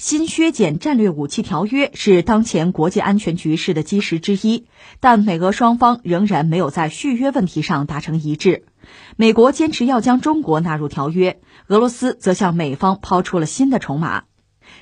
[0.01, 4.63] 新削减战略武器条约是当前国际安全局势的基石之一，
[5.01, 8.63] 但美俄双方仍然没有在续约问题上达成一致。
[9.17, 14.23] 美国坚持要将中国纳入条约，俄罗斯则向美方抛出了新的筹码。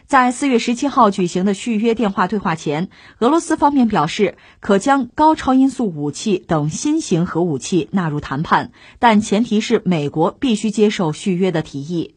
[0.05, 12.13] 在四月十七号举行的续约电话对话前，俄罗斯方面表示可将高超音速武器等新型核武器纳入谈判，但前提是美国必须接受续约的提议。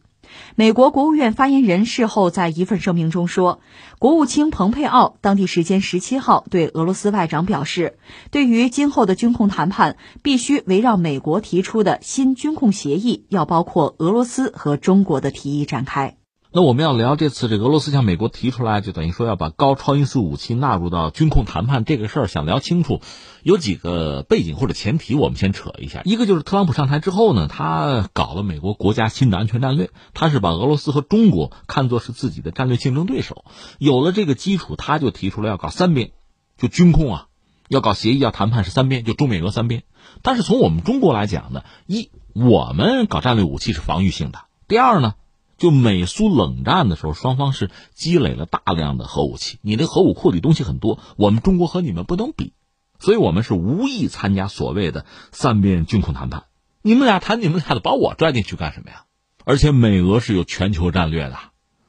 [0.55, 3.59] 美国国务院发言人事后在一份声明中说，
[3.99, 7.97] 国务卿蓬佩奥当地时间十七号对俄罗斯外长表示，
[8.31, 16.20] 对于今后的军控谈判，必须围绕美国提出的新军控协议，要包括俄罗斯和中国的提议展开。
[16.53, 22.99] 那我们要聊这次这个俄罗斯向美国提出来，就等于说要把高超音速武器纳入到军控谈判这个事儿，想聊清楚，
[23.41, 26.01] 有几个背景或者前提，我们先扯一下。
[26.03, 33.45] 一个就是特朗普上台之后呢，他搞了美国国家新的安全战略，他是把俄罗斯和中国看作是自己的战略竞争对手。
[33.79, 36.11] 有了这个基础，他就提出了要搞三边，
[36.57, 37.27] 就军控啊，
[37.69, 39.83] 要搞协议要谈判是三边，就中美俄三边。
[40.21, 45.13] 但是从我们中国来讲呢，一我们搞战略武器是防御性的，第二呢。
[45.61, 52.53] 就美苏冷战的时候，双方是积累了大量的核武器，你的核武库里东西很多，我们中国和你们不能比，
[52.97, 56.45] 所以我们是无意参加所谓的三边军控谈判。
[56.81, 59.03] 你们俩谈你们俩的，把我拽进去干什么呀？
[59.45, 61.37] 而且美俄是有全球战略的，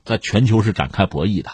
[0.05, 1.51] 在全球是展开博弈的。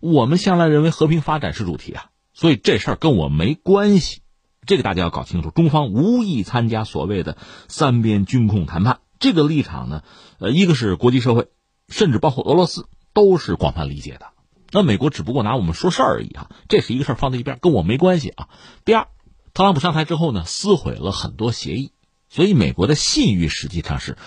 [0.00, 4.20] 我们向来认为和平发展是主题啊，所以这事儿跟我没关系。
[4.66, 8.98] 这个大家要搞清楚，中方无意参加所谓的三边军控谈判。
[9.18, 10.02] 这个立场呢，
[10.38, 11.48] 呃，一个是国际社会，
[11.88, 14.26] 甚至包括俄罗斯都是广泛理解的。
[14.70, 18.48] 那美国只不过拿我们说事儿而已啊，这是一个事儿放在一边，跟我没关系啊。
[18.84, 19.06] 第二，
[19.52, 21.92] 特朗普上台之后呢，撕毁了很多协议，
[22.28, 24.18] 所以美国的信誉实际上是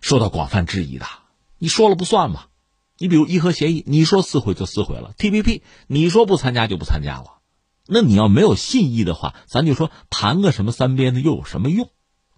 [0.00, 1.06] 受到广泛质疑的。
[1.58, 2.46] 你说了不算嘛？
[2.98, 7.38] 你比如伊核协议，你说撕毁就撕毁了；TPP，你说不参加就不参加了。
[7.86, 11.88] 那你要没有信义的话，咱就说谈个什么三边的又有什么用？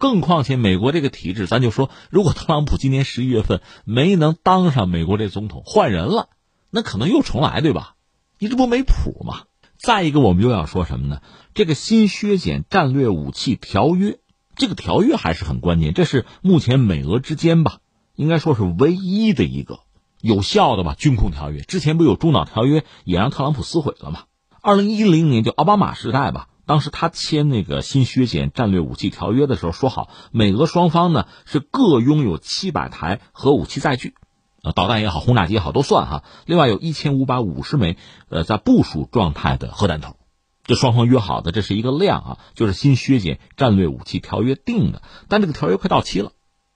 [0.05, 6.29] 更况且美国这个体制，咱就说，如果特朗普今年十一月份没能当上美国这总统，换人了，
[6.69, 7.95] 那可能又重来，对吧？
[8.37, 9.45] 你这不没谱吗？
[9.79, 11.23] 再一个，我们又要说什么呢？
[11.55, 14.19] 这个新削减战略武器条约，
[14.55, 17.79] 这个条约还是很关键，这是目前美俄之间吧，
[18.13, 19.79] 应该说是唯一的一个
[20.21, 21.61] 有效的吧军控条约。
[21.61, 24.25] 之前不有中导条约，也让特朗普撕毁了吗？
[24.61, 34.15] 二零一零年就奥巴马时代吧，当时他签那个新削减战略武器条约的时候，说好美俄双方呢是各拥有七百台核武器载具，
[34.63, 36.23] 呃，导弹也好，轰炸机也好都算哈。
[36.45, 37.97] 另外有一千五百五十枚
[38.29, 40.17] 呃在部署状态的核弹头，
[40.63, 45.01] 这双方约好的，这是一个量啊，就是新削减战略武器条约定的。
[45.29, 46.31] 但这个条约快到期了，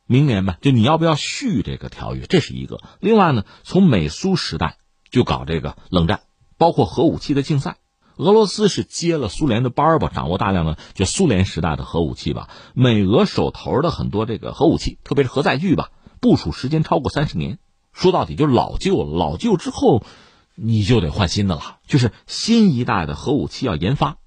[0.06, 2.80] 明年吧，就你要不要续这个条约，这是一个。
[3.00, 4.78] 另外呢，从美苏时代
[5.10, 6.22] 就搞这个冷战。
[6.60, 7.78] 包括核武器的竞赛，
[8.20, 12.50] 俄罗斯是接了苏联的班儿吧，掌握大量的就苏联时代的核武器吧。
[12.74, 17.60] 美俄手头的很多这个核武器，特别是核载具吧，部署时间超过三十年，
[17.94, 19.06] 说到底就是老旧。
[19.06, 20.04] 老旧之后，
[20.56, 24.18] 你就得换新的了，就是新一代的核武器要研发。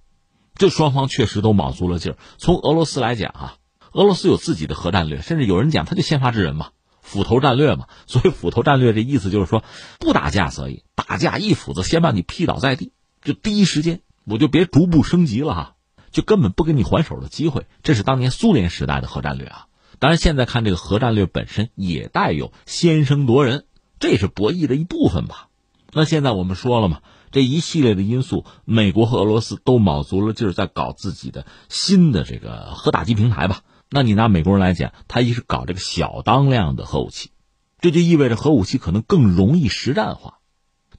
[0.55, 2.19] 这双方确实都卯足了劲儿。
[2.39, 3.57] 从俄罗斯来讲啊，
[3.93, 6.71] 俄罗斯有自己的核战略，甚至有人讲他就先发制人嘛。
[7.03, 9.63] 斧头战略嘛，所以斧头战略这意思就是说，
[9.99, 15.75] 不打架则已，打架一斧子先把你劈倒在地，就第一时间我就别逐步升级了哈，
[16.11, 17.67] 就根本不给你还手的机会。
[17.83, 19.67] 这是当年苏联时代的核战略啊。
[19.99, 23.67] 当然，现在看这个核战略本身也带有先声夺人，
[24.01, 25.49] 这也是博弈的一部分吧。
[25.93, 33.61] 那现在我们说了嘛，这一系列的因素，美国和俄罗斯都卯足了劲儿在搞自己的新的这个核打击平台吧。
[33.91, 37.31] 那你拿美国人来讲，他一是搞这个小当量的核武器，
[37.79, 40.39] 这就意味着核武器可能更容易实战化，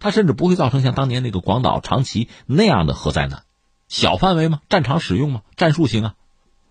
[0.03, 3.45] 它甚至不会造成像当年那个广岛、长崎那样的核灾难，
[3.87, 6.15] 小范围嘛，战场使用嘛，战术型啊，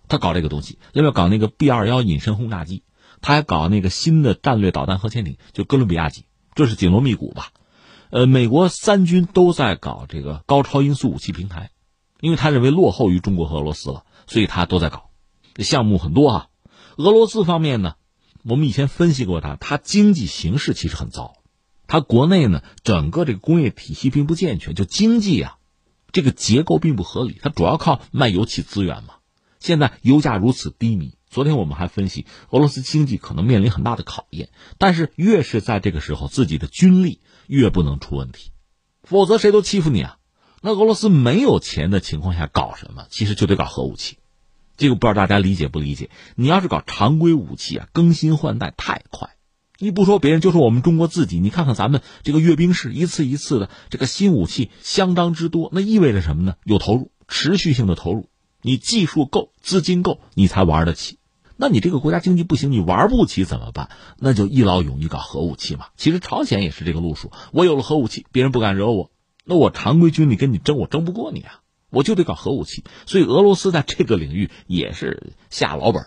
[0.07, 2.83] 他搞这个东西，另外搞那个 B 二幺隐身轰炸机，
[3.23, 7.53] 他还搞那个新的战略导弹核潜艇，就哥伦比亚级，这是紧锣密鼓吧？
[8.11, 11.71] 呃，美国三军都在搞这个高超音速武器平台，
[12.21, 15.09] 因为他认为落后于中国和俄罗斯了，所以他都在搞。
[15.57, 16.47] 项目很多啊，
[16.99, 17.95] 俄罗斯方面呢，
[18.45, 21.33] 我们以前分析过他，他经济形势其实很糟，
[21.93, 25.59] 它国内呢整个这个工业体系并不健全，就经济啊，
[26.11, 29.17] 这个结构并不合理，它主要靠卖油气资源嘛。
[29.61, 38.53] 现在油价如此低迷，昨天我们还分析俄罗斯经济可能面临很大的考验，但是越是在这个时候，自己的军力越不能出问题，
[39.03, 40.17] 否则谁都欺负你啊。
[40.63, 43.05] 那俄罗斯没有钱的情况下搞什么？
[43.11, 44.17] 其实就得搞核武器。
[44.79, 46.09] 这个不知道大家理解不理解？
[46.37, 49.32] 你要是搞常规武器啊，更新换代太快。
[49.83, 51.41] 你不说别人，就说我们中国自己。
[51.41, 56.55] 你看看咱们这个阅兵式，一次一次的这个新武器相当之多，那意味着什么呢？
[56.63, 58.29] 有投入，持续性的投入。
[58.61, 61.19] 你技术够，资金够，你才玩得起。
[61.57, 63.91] 那你这个国家经济不行，你玩不起怎么办？
[64.21, 65.87] 那就一劳永逸搞核武器嘛。
[65.97, 67.33] 其实朝鲜也是这个路数。
[67.51, 69.11] 我有了核武器，别人不敢惹我。
[69.45, 71.59] 那我常规军力跟你争，我争不过你啊。
[71.91, 76.05] 我就得搞核武器，所以俄罗斯在这个领域也是下老本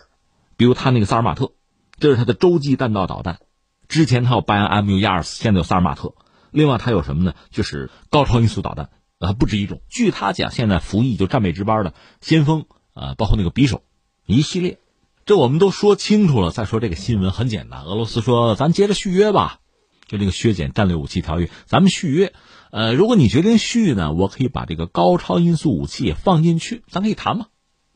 [0.56, 1.52] 比如他那个萨尔马特，
[2.00, 3.38] 这是他的洲际弹道导弹。
[3.88, 6.14] 之前他有拜安 MU 亚二四，现在有萨尔马特。
[6.50, 7.34] 另外他有什么呢？
[7.50, 9.82] 就是高超音速导弹，啊，不止一种。
[9.88, 13.82] 据他讲，现在服役就战备值班的先锋啊，包括那个匕首，
[14.24, 14.78] 一系列。
[15.26, 16.50] 这我们都说清楚了。
[16.50, 19.58] 再说这个新闻很简单，俄罗斯说咱接着续约吧，
[20.06, 22.32] 就这个削减战略武器条约，咱们续约。
[22.70, 27.46] 呃，如果你决定续呢，我可以把这个高超音速武器放进去，咱可以谈嘛，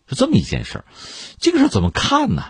[0.06, 0.84] 是这么一件事儿。
[1.38, 2.42] 这个事儿怎么看呢？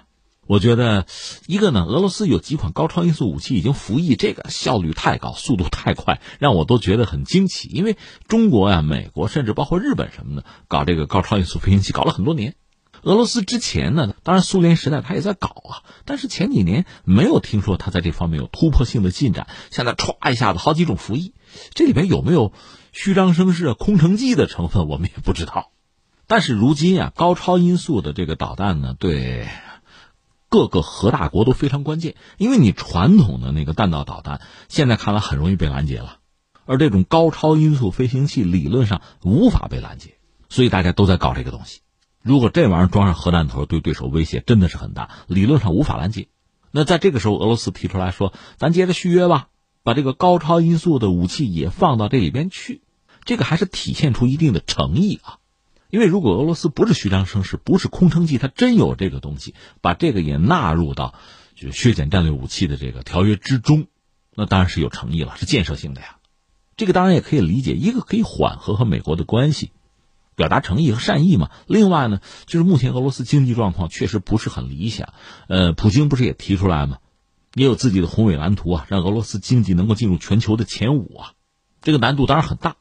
[0.50, 1.06] 我觉得，
[1.46, 7.68] 一个呢，俄罗斯有几款高超音速武器已经服役，这个效率太高，速度太快，让我都觉得很惊奇。
[7.68, 7.96] 因为
[8.26, 12.56] 中国呀、美国，甚至包括日本什么的，搞这个高超音速飞行器搞了很多年。
[13.02, 19.46] 俄罗斯之前呢，当然苏联时代他也在搞啊，但是前几年没有听说他在这方面有突破性的进展。
[19.70, 21.32] 现在歘一下子好几种服役，
[21.74, 22.52] 这里边有没有
[22.90, 25.70] 虚张声势、空城计的成分，我们也不知道。
[26.26, 29.46] 但是如今啊，高超音速的这个导弹呢，对
[30.50, 36.18] 各个核大国都非常关键，因为你传统的那个弹道导弹现在看来很容易被拦截了，
[36.66, 41.80] 而这种高超音速飞行器理论上无法被拦截，所以大家都在搞这个东西。
[42.22, 46.28] 如果这玩意儿装上核弹头，对对手威胁真的是很大，理论上无法拦截。
[46.70, 49.48] 那在这个时候，俄罗斯提出来说：“咱接着续约吧，
[49.82, 52.82] 把这个高超音速的武器也放到这里边去。”
[53.24, 55.39] 这个还是体现出一定的诚意啊。
[55.90, 61.14] 因为如果俄罗斯不是虚张声势，不是空城计，他真有这个东西，把这个也纳入到
[61.54, 63.86] 就削减战略武器的这个条约之中，
[64.34, 66.16] 那当然是有诚意了，是建设性的呀。
[66.76, 69.72] 这个当然也可以理解，一个可以缓和和美国的关系，
[70.34, 71.50] 表达诚意和善意嘛。
[71.66, 75.12] 另外呢，就是目前俄罗斯经济状况确实不是很理想。
[75.48, 76.98] 呃，普京不是也提出来吗？
[77.54, 81.32] 也有自己的宏伟蓝图啊，让俄罗斯经济能够进入全球的前五啊。
[81.82, 82.76] 这个难度当然很大。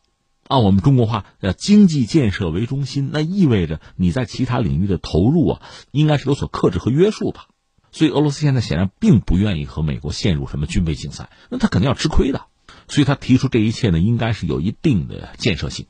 [0.49, 7.49] 按我们中国话，叫经济建设为中心，那意味着你在其他领域的投入啊，应该是有所克制和约束吧。
[7.91, 12.47] 所以俄罗斯现在显然并不愿意和美国陷入什么军备竞赛，那他肯定要吃亏的。
[12.87, 15.85] 所以他提出这一切呢，应该是有一定的建设性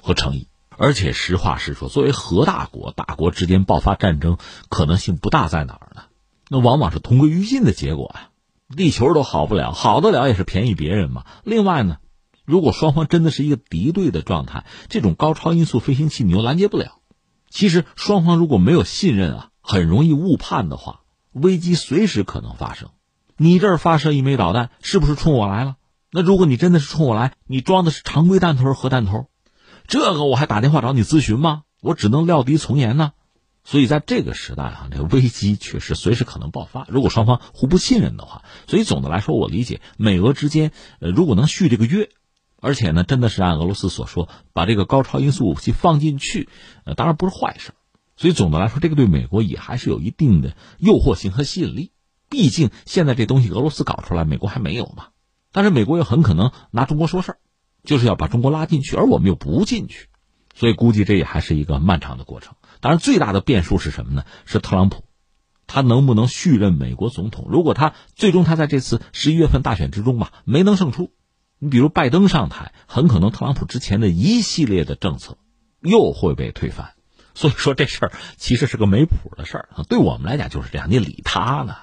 [0.00, 0.48] 和诚意。
[0.70, 4.38] 而且实话实说，作为核大国，大国之间爆发战争
[4.70, 6.04] 可能性不大，在哪儿呢？
[6.48, 8.30] 那往往是同归于尽的结果呀。
[8.74, 11.26] 地球都好不了，好得了也是便宜别人嘛。
[11.44, 11.98] 另外呢？
[12.48, 16.98] 如果双方真的是一个敌对的状态，这种高超音速飞行器你又拦截不了。
[17.50, 22.88] 其实双方如果没有信任啊，很容易误判的话，危机随时可能发生。
[23.36, 25.76] 你这儿发射一枚导弹，是不是冲我来了？
[26.10, 29.26] 那如果你真的是冲我来，你装的是常规弹头、核弹头，
[29.86, 31.64] 这个我还打电话找你咨询吗？
[31.82, 33.12] 我只能料敌从严呢。
[33.62, 36.86] 所以在这个时代啊，这个危机确实随时可能爆发。
[36.88, 42.08] 如果双方互不信任的话，所以总的来说，我理解美俄之间，呃，如果能续这个约。
[42.60, 46.48] 而且呢，真的是按俄罗斯所说，把这个高超音速武器放进去，
[46.84, 47.72] 呃，当然不是坏事。
[48.16, 51.92] 所以总的来说，这个对美国也还是有一定的诱惑性和吸引力。
[52.28, 55.08] 毕竟现在这东西俄罗斯搞出来，美国还没有嘛。
[55.52, 57.38] 但是美国又很可能拿中国说事儿，
[57.84, 60.08] 就是要把中国拉进去，而我们又不进去。
[60.54, 62.56] 所以估计这也还是一个漫长的过程。
[62.80, 64.24] 当然，最大的变数是什么呢？
[64.44, 65.04] 是特朗普，
[65.68, 67.46] 他能不能续任美国总统？
[67.48, 71.12] 如果他最终他在这次十一月份大选之中吧没能胜出。
[71.60, 75.36] 你比如拜登上台，很可能特朗普之前的一系列的政策
[75.80, 76.92] 又会被推翻，
[77.34, 79.68] 所以说这事儿其实是个没谱的事儿。
[79.88, 81.74] 对我们来讲就是这样，你理他呢？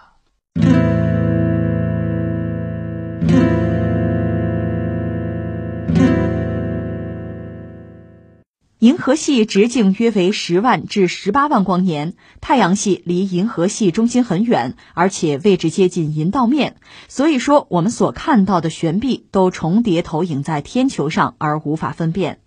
[8.85, 16.75] 银河系直径约为十万至十八万光年，太阳系离银河系中心很远，而且位置接近银道面，
[17.07, 22.44] 所以说我们所看到的悬臂都重叠投影在天球上，而无法分辨。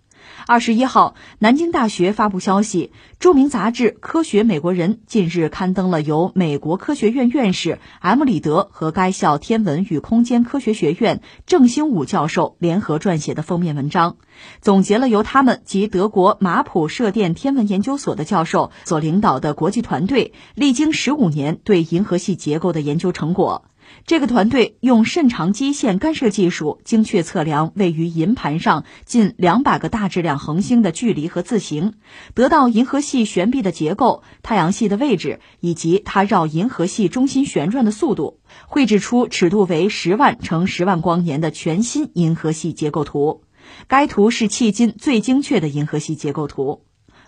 [0.49, 14.17] 二十一号，南京大学发布消息，著名杂志《科学美国人》近日刊登了由美国科学院院士 M 里德和该校天文与空间科学学院郑兴武教授联合撰写的封面文章，
[14.59, 23.65] 总结了由他们及德国马普射电天文研究所的教授所领导的国际团队历经十五年对银河系结构的研究成果。
[24.09, 31.93] 这个团队用甚长基线干涉技术，精确测量位于银盘上近两百个大质量恒星的距离和自行，
[32.33, 43.43] 得到银河系悬臂的结构、太阳系的位置以及它绕银河系中心旋转的速度，绘制出尺度为十万乘十万光年的全新银河系结构图。
[43.87, 46.83] 该图是迄今最精确的银河系结构图。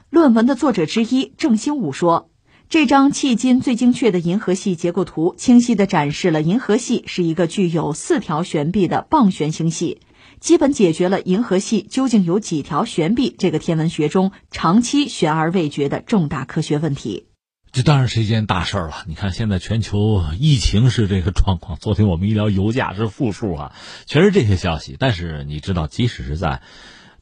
[0.09, 2.30] 论文的作者之一郑兴武说。
[2.71, 9.99] 这张迄今最精确的银河系结构图，清晰地展示了银河系是一个具有四条悬臂的棒旋星系，
[10.39, 17.25] 基本解决了银河系究竟有几条悬臂这个天文学中长期悬而未决的重大科学问题。
[17.73, 19.03] 这当然是一件大事儿了。
[19.05, 24.95] 你看，现在全球疫情是这个状况，昨天我们一聊油价是负数啊，全是这些消息。
[24.97, 26.61] 但是你知道，即使是在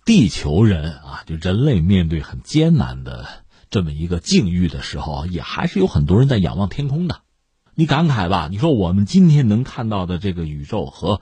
[0.06, 3.28] 地球人啊，就人类面对很艰难的。
[3.70, 7.22] 这么一个境遇的时候，也还是有很多人在仰望天空的。
[7.76, 11.22] 你感慨吧，你说我们今天能看到的这个宇宙和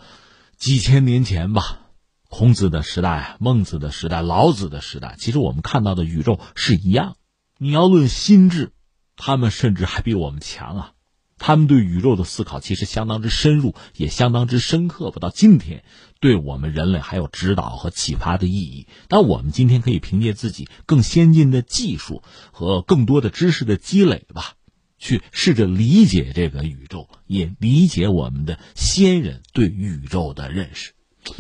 [0.58, 1.82] 几千年前吧，
[2.30, 7.18] 孔子的时代、孟子的时代、老子的时代，其实我们看到的宇宙是一样。
[7.60, 8.72] 你要论心智，
[9.16, 10.92] 他们甚至还比我们强啊。
[11.40, 15.20] 他们对宇宙的思考其实相当之深入，也相当之深刻不。
[15.20, 15.84] 到今天，
[16.20, 18.88] 对我们人类还有指导和启发的意义。
[19.08, 24.54] 但我们今天可以凭借自己更先进的技术和更多的知识的积累吧，
[24.98, 30.94] 去试着理解这个宇宙，也理解我们的先人对宇宙的认识。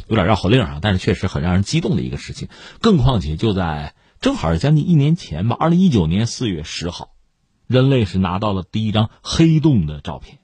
[0.07, 2.49] 有点绕口令啊，但是确实很让人激动的一个事情。
[2.81, 7.11] 更况且就在正好是将近一年前吧，二零一九年四月十号。
[7.67, 10.39] 人类是拿到了第一张黑洞的照片，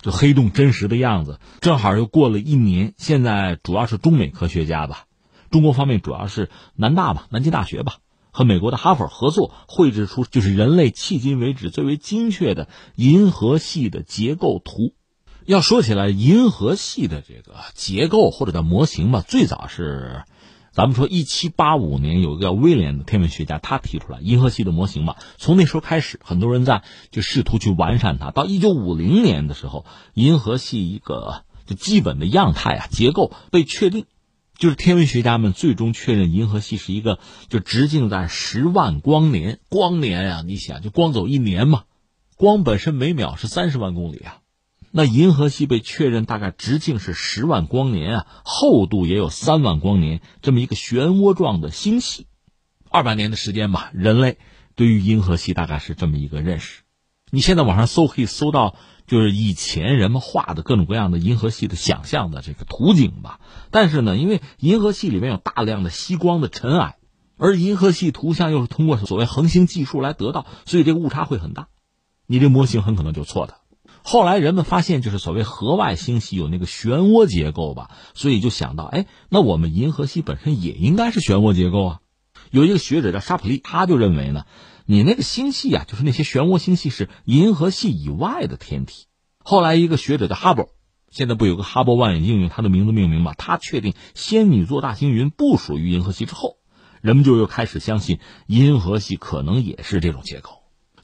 [0.00, 1.38] 就黑洞真实的样子。
[1.60, 5.04] 正好又过了一年，现在主要是中美科学家吧，
[5.50, 7.96] 中国方面主要是南大吧，南京大学吧，
[8.30, 14.94] 和美国的哈佛合作绘制出就是人类迄今为止最为精确的银河系的结构图。
[15.46, 20.22] 要说起来，银河系的这个结构或者叫模型吧，最早是。
[20.80, 25.16] 咱们说，一七八五年有一个叫威廉的天文学家，他提出来银河系的模型嘛。
[25.36, 28.30] 从那时候开始，很多人在就试图去完善它。
[28.30, 34.06] 到一九五零年的时候，银河系一个就基本的样态啊结构被确定，
[34.56, 37.18] 就是天文学家们最终确认银河系是一个
[37.50, 39.58] 就直径在十万光年。
[39.68, 41.82] 光年呀，你想就光走一年嘛，
[42.38, 44.39] 光本身每秒是三十万公里啊。
[44.92, 52.26] 那银河系被确认大概直径是十万光年啊，厚度也有三万光年，这么一个漩涡状的星系。
[52.90, 54.38] 二百年的时间吧，人类
[54.74, 56.82] 对于银河系大概是这么一个认识。
[57.30, 58.74] 你现在网上搜可以搜到，
[59.06, 63.38] 就是以前人们画的各种各样的银河系的想象的这个图景吧。
[63.70, 66.96] 但是呢，因为银河系里面有大量的吸光的尘埃，
[67.36, 71.68] 而银河系图像又是通过所谓恒星计数来得到，所以这个误差会很大，
[72.26, 73.59] 你这模型很可能就错的。
[74.02, 82.00] 后来人们发现，就是所谓河外星系有那个漩涡结构吧，所以就想到，哎，那我们银河系本身也应该是漩涡结构啊。
[82.50, 84.44] 有一个学者叫沙普利，他就认为呢，
[84.86, 89.06] 你那个星系啊，就是那些漩涡星系是银河系以外的天体。
[89.44, 90.68] 后来一个学者叫哈勃，
[91.10, 93.34] 现在不有个哈勃望远镜用他的名字命名吗？
[93.36, 96.56] 他确定仙女座大星云不属于银河系之后，
[97.02, 100.59] 人们就又开始相信银河系可能也是这种结构。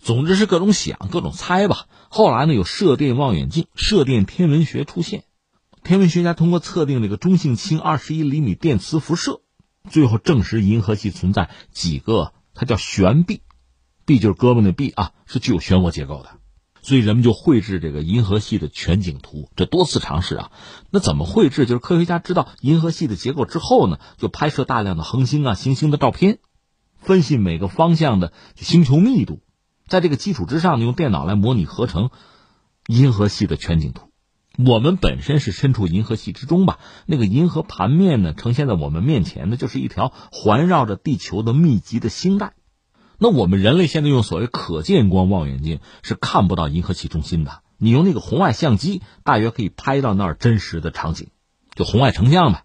[0.07, 1.89] 总之是各种想，各种猜吧。
[2.11, 5.25] 后来呢，有射电望远镜、射电天文学出现，
[5.83, 9.41] 天文学家通过测定这个中性氢二十一厘米电磁辐射，
[9.91, 13.41] 最后证实银河系存在几个，它叫悬臂，
[14.05, 16.29] 臂就是胳膊那臂啊，是具有漩涡结构的。
[16.83, 20.53] 所以人们就绘制这个银河系的全景图，这多次尝试啊。
[20.91, 21.67] 那怎么绘制？
[21.67, 26.39] 就是科学家知道银河系的结构之后呢，就拍摄大量的恒星啊、行星的照片，
[27.01, 29.41] 分析每个方向的星球密度。
[29.87, 32.11] 在这个基础之上呢，用电脑来模拟合成
[32.87, 34.11] 银河系的全景图。
[34.59, 36.79] 我们本身是身处银河系之中吧？
[37.07, 42.55] 那个银河盘面呢，呈现在我们面前的，就是一条环绕着地球的密集的星带。
[43.19, 47.63] 那我们人类现在用所谓可见光望远镜是看不到银河系中心的。
[47.79, 51.29] 你用那个红外相机，大约可以拍到那儿真实的场景，
[51.75, 52.65] 就红外成像呗。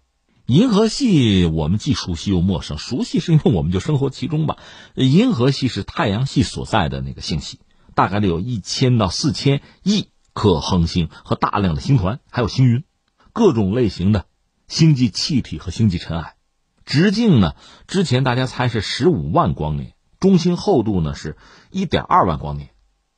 [0.52, 4.58] 银河系我们既熟悉又陌生，熟悉是因为我们就生活其中吧。
[4.94, 7.60] 银河系是太阳系所在的那个星系，
[7.94, 12.84] 大概得有一千到四千亿颗恒星和大量的星团，还有星云，
[13.32, 14.26] 各种类型的
[14.68, 16.34] 星际气体和星际尘埃。
[16.84, 17.54] 直径呢，
[17.86, 21.38] 之前大家猜是十五万光年，中心厚度呢是
[21.70, 22.68] 一点二万光年，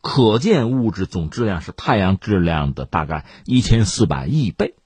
[0.00, 4.76] 可见物质总质量是太阳质量的大概一千四百亿倍。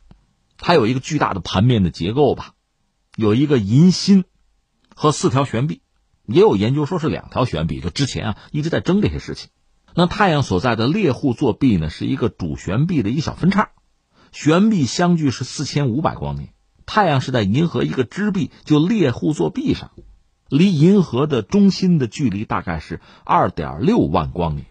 [0.58, 2.52] 它有一个巨大的盘面的结构吧，
[3.16, 4.24] 有一个银心
[4.94, 5.80] 和四条悬臂，
[6.26, 7.80] 也有研究说是两条悬臂。
[7.80, 9.48] 就之前啊一直在争这些事情。
[9.94, 13.70] 那太阳所在的猎户座臂呢，是一个主悬臂的一小分叉，
[14.32, 16.52] 悬臂相距是四千五百光年。
[16.86, 19.90] 太阳是在银河一个支臂，就猎户座臂上，
[20.48, 24.66] 离银河的中心的距离大概是二点六万光年。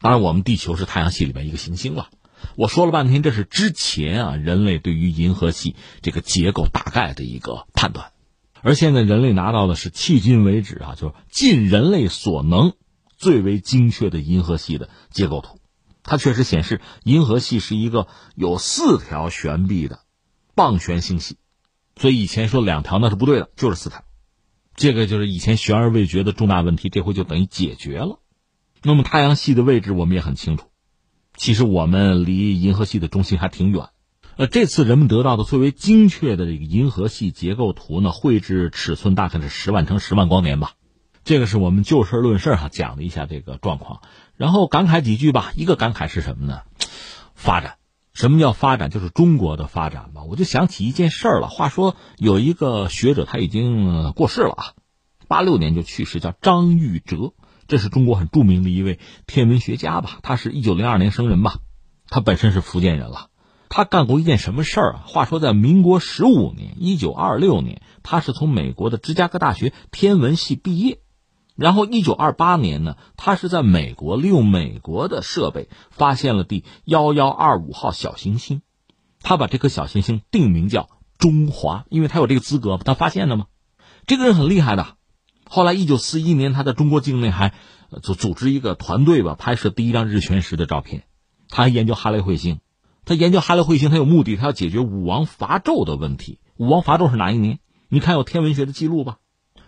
[0.00, 2.08] 当然，我们地球是太阳系里面一个行星了。
[2.56, 8.12] 我说了半天，这是之前啊人类对于银河系这个结构大概的一个判断，
[8.62, 12.74] 而现在人类拿到的是迄今为止啊，就是尽人类所能
[13.16, 15.58] 最为精确的银河系的结构图。
[16.02, 20.00] 它确实显示银河系是一个有四条悬臂的
[20.54, 21.36] 棒旋星系，
[21.96, 24.02] 所以以前说两条那是不对的，就是四条。
[24.74, 28.18] 这个就是以前悬而未决的重大问题，这回就等于解决了。
[28.82, 30.69] 那么太阳系的位置我们也很清楚。
[31.40, 33.88] 其实我们离银河系的中心还挺远，
[34.36, 40.72] 呃，这次人们得到的最为精确的这个银河系结构图呢，绘制尺寸大概是十万乘十万光年吧。
[41.24, 44.02] 这个是我们就事论事哈，讲了一下这个状况，
[44.36, 45.50] 然后感慨几句吧。
[45.56, 46.60] 一个感慨是什么呢？
[47.34, 47.76] 发展，
[48.12, 48.90] 什么叫发展？
[48.90, 50.24] 就是中国的发展吧。
[50.24, 51.48] 我就想起一件事儿了。
[51.48, 54.64] 话说有一个学者他已经过世了啊，
[55.26, 57.32] 八六年就去世，叫张玉哲。
[57.70, 58.98] 这是中国很著名的一位
[59.28, 60.18] 天文学家吧？
[60.24, 61.60] 他是一九零二年生人吧？
[62.08, 63.28] 他本身是福建人了。
[63.68, 65.04] 他干过一件什么事儿啊？
[65.06, 70.98] 话说在民国十五年，一九二六年，他是从美国的芝加哥大学天文系毕业。
[71.54, 78.62] 然后一九二八年呢，他是在美国利用美国的设备发现了第幺幺二五号小行星。
[79.22, 83.46] 他把这颗小行星定名叫中华，因为他有这个资格，他发现的嘛。
[84.08, 84.96] 这个人很厉害的。
[85.52, 87.52] 后来一九四一年，他在中国境内还
[88.02, 91.02] 组组织一个团队吧，拍摄第一张日全食的照片。
[91.48, 92.60] 他还研究哈雷彗星，
[93.04, 96.38] 他研究哈雷彗星，他有目的，他要解决武王伐纣的问题。
[96.56, 97.58] 武王伐纣是哪一年？
[97.88, 99.16] 你看有天文学的记录吧？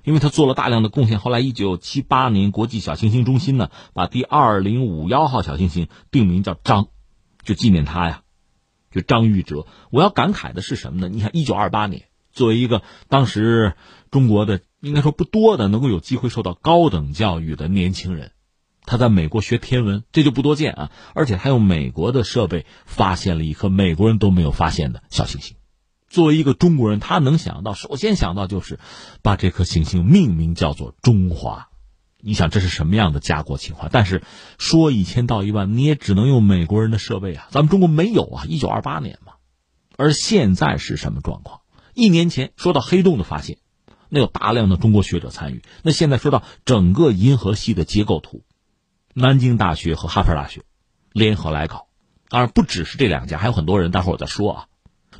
[0.05, 1.18] 因为他做了大量的贡献。
[1.18, 6.87] 后来一九七八年，国际小行星中心呢，把第二零五幺号小行星定名叫张，
[7.43, 8.22] 就纪念他呀，
[8.93, 9.66] 就张玉哲。
[9.91, 11.09] 我要感慨的是什么呢？
[11.09, 13.74] 你看一九二八年，作为一个当时
[14.12, 18.33] 中国的应该说不多的能够有机会受到高等教育的年轻人，
[18.85, 20.91] 他在美国学天文，这就不多见啊。
[21.14, 25.57] 而且他用美国的设备发现了一颗美国人都没有发现的小行星。
[26.09, 28.80] 作为一个中国人，他能想到，首先想到就是
[29.22, 31.68] 把这颗行星命名叫做中华。
[32.20, 33.89] 你想这是什么样的家国情怀？
[33.91, 34.24] 但是
[34.59, 38.45] 说一千道一万，你也只能用美国人的设备啊，咱们中国没有啊。
[38.49, 39.35] 一九二八年嘛，
[39.97, 41.61] 而现在是什么状况？
[41.95, 43.59] 一年前说到黑洞的发现，
[44.14, 45.62] 那有大量的中国学者参与。
[45.82, 48.42] 那现在说到整个银河系的结构图，
[49.14, 50.64] 南京大学和哈佛大学
[51.12, 51.86] 联合来搞，
[52.28, 53.90] 当然不只是这两家，还有很多人。
[53.90, 54.66] 待会儿我再说啊。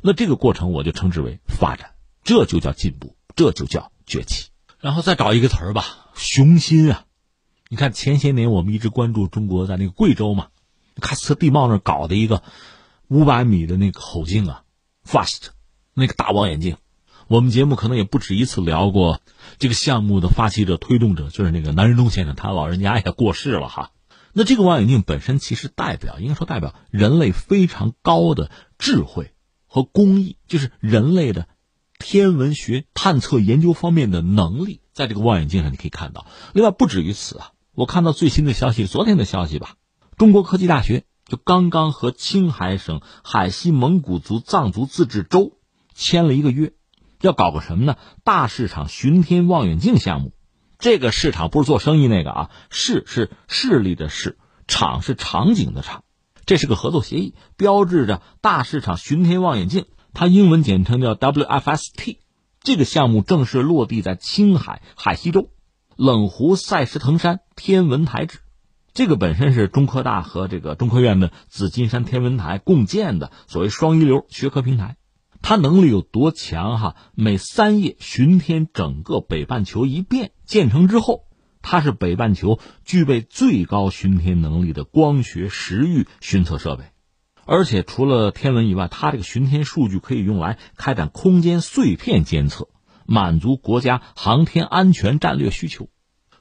[0.03, 4.51] 那这个过程我就称之为发展，这就叫进步，这就叫崛起。
[4.79, 7.05] 然后再找一个词儿吧，雄心啊！
[7.69, 10.49] 你看前些年我们一直关注中国在那个贵州嘛，
[10.97, 12.43] 喀斯特地貌那搞的一个
[13.07, 14.63] 五百米的那个口径啊
[15.03, 15.47] ，FAST
[15.95, 16.77] 那个大望远镜，
[17.33, 19.19] 我们节目可能也不止一次聊过
[19.57, 23.89] 这个项目的发起者、推动者，就是那个南仁东先生，他老人家也过世了哈。
[24.33, 29.33] 那这个望远镜本身其实代表，应该说代表人类非常高的智慧。
[29.65, 31.47] 和工艺就是人类的
[31.97, 36.27] 天文学探测研究方面的能力，在这个望远镜上你可以看到。
[36.53, 39.73] 另外不止于此啊，我看到最新的消息，昨天的消息吧，
[40.17, 45.57] 中国科技大学就刚刚和青海省海西蒙古族藏族自治州
[45.95, 46.73] 签了一个约，
[47.23, 47.95] 要搞个什么呢？
[48.25, 50.33] 大市场巡天望远镜项目。
[50.77, 56.03] 这个市场不是做生意那个啊，市是势力的市，场是场景的场。
[56.45, 62.17] 这是个合作协议，标志着大市场巡天望远镜，它英文简称叫 WFST。
[62.59, 65.49] 这个项目正式落地在青海海西州
[65.95, 68.39] 冷湖赛石腾山天文台址。
[68.93, 74.97] 这个本身是中科大和这个中科院的紫金山天文台共建的所谓双一流学科平台。
[75.43, 76.79] 它能力有多强？
[76.79, 80.31] 哈，每三夜巡天整个北半球一遍。
[80.45, 81.25] 建成之后。
[81.65, 86.83] 它是北半球具备最高巡天能力的光学时域巡测设备，
[87.45, 92.67] 而且除了天文以外，它这个巡天数据可以用来开展空间碎片监测，
[93.05, 95.87] 满足国家航天安全战略需求。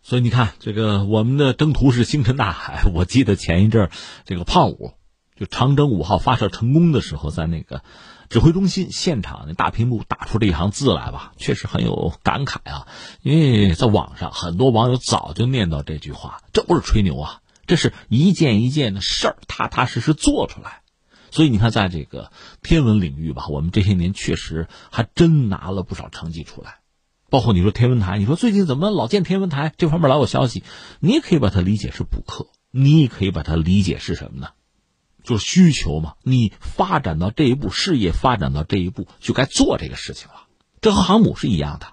[0.03, 2.83] 所以你看，这个我们的征途是星辰大海。
[2.93, 3.91] 我记得前一阵儿
[4.25, 4.95] 这个胖五，
[5.37, 7.85] 就长征五号发射成功的时候，在那个。
[8.33, 12.89] 指挥中心现场那大屏幕打出这一行字来吧，确实很有感慨啊！
[13.21, 20.81] 因为在网上很多网友早就念叨这句话，这不是吹牛啊，这是一件一件的事儿，踏踏实实做出来。
[21.31, 26.77] 所以你看，在这个天文领域吧，我们这些年确实还真拿了不少成绩出来。
[27.29, 29.75] 包括你说天文台，你说最近怎么老见天文台？
[29.77, 30.65] 这方面老有消息，
[31.01, 34.49] 你也可以把它理解是补课，你也可以把它理解是什么呢？
[35.23, 40.35] 就是需求嘛，你发展到这一步，事业发展到这一步，就该做这个事情了。
[40.81, 41.87] 这和航母是一样的。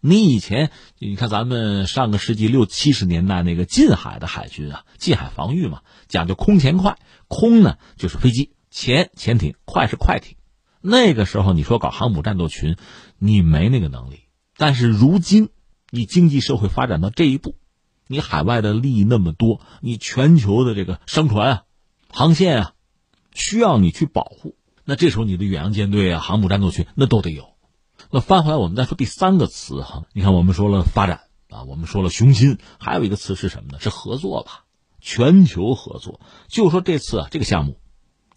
[0.00, 10.36] 你以前，你看咱们上个世纪六七十年代那个近海的海军啊，近海防御嘛，讲究空前快，空呢就是飞机，前潜艇，快是快艇。
[10.82, 12.76] 那个时候你说搞航母战斗群，
[13.18, 14.20] 你没那个能力。
[14.58, 15.48] 但是如今，
[15.88, 17.56] 你经济社会发展到这一步，
[18.06, 21.62] 你海外的利益那么多，你全球的这个商船啊。
[22.16, 22.72] 航线啊，
[23.32, 24.54] 需要你去保护。
[24.84, 27.54] 那这时候你的远洋舰队啊、航母战斗群那都得有。
[28.08, 30.04] 那翻回来，我们再说第三个词哈。
[30.12, 33.80] 你看，我们说了发展啊，我们说了雄心，还有一个词是什么呢？
[33.80, 34.64] 是合作吧？
[35.00, 36.20] 全球合作。
[36.46, 37.80] 就说这次啊，这个项目，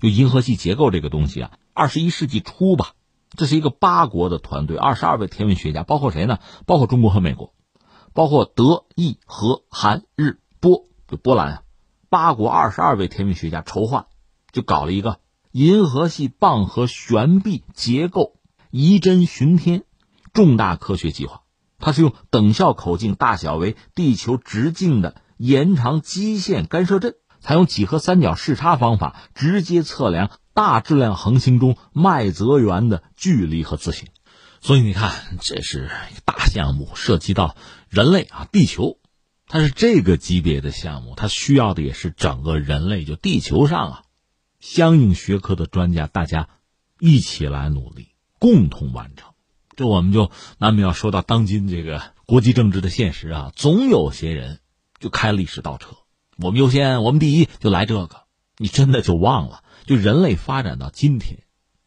[0.01, 2.93] 就银河系结构这个东西啊，二十一世纪初吧，
[3.35, 6.39] 这是一个八国的团队，二十二位天文学家，包括谁呢？
[6.65, 7.53] 包括中国和美国，
[8.13, 11.63] 包括德意和韩日波，就波兰啊。
[12.09, 14.07] 八国二十二位天文学家筹划，
[14.51, 15.19] 就搞了一个
[15.51, 18.35] 银河系傍河悬臂结构
[18.71, 19.83] 仪针巡天
[20.33, 21.41] 重大科学计划。
[21.79, 34.07] 它是用等效口径大小为地球直径的延长基线干涉阵，采用几何三角视差方法，直接测量大质量恒星中麦泽源的距离和自行。
[34.59, 37.55] 所以你看，这是一个大项目，涉及到
[37.89, 38.97] 人类啊，地球。
[39.47, 44.03] 它是这个级别的项目，它需要的也是整个人类，就地球上啊，
[44.59, 46.49] 相应学科的专家，大家
[46.99, 49.31] 一起来努力，共同完成。
[49.77, 54.59] 这我们就难免要说到当今这个国际政治的现实啊，总有些人
[54.99, 55.95] 就开历史倒车，
[56.37, 58.23] 我们优先，我们第一，就来这个，
[58.57, 61.43] 你真的就忘了，就人类发展到今天，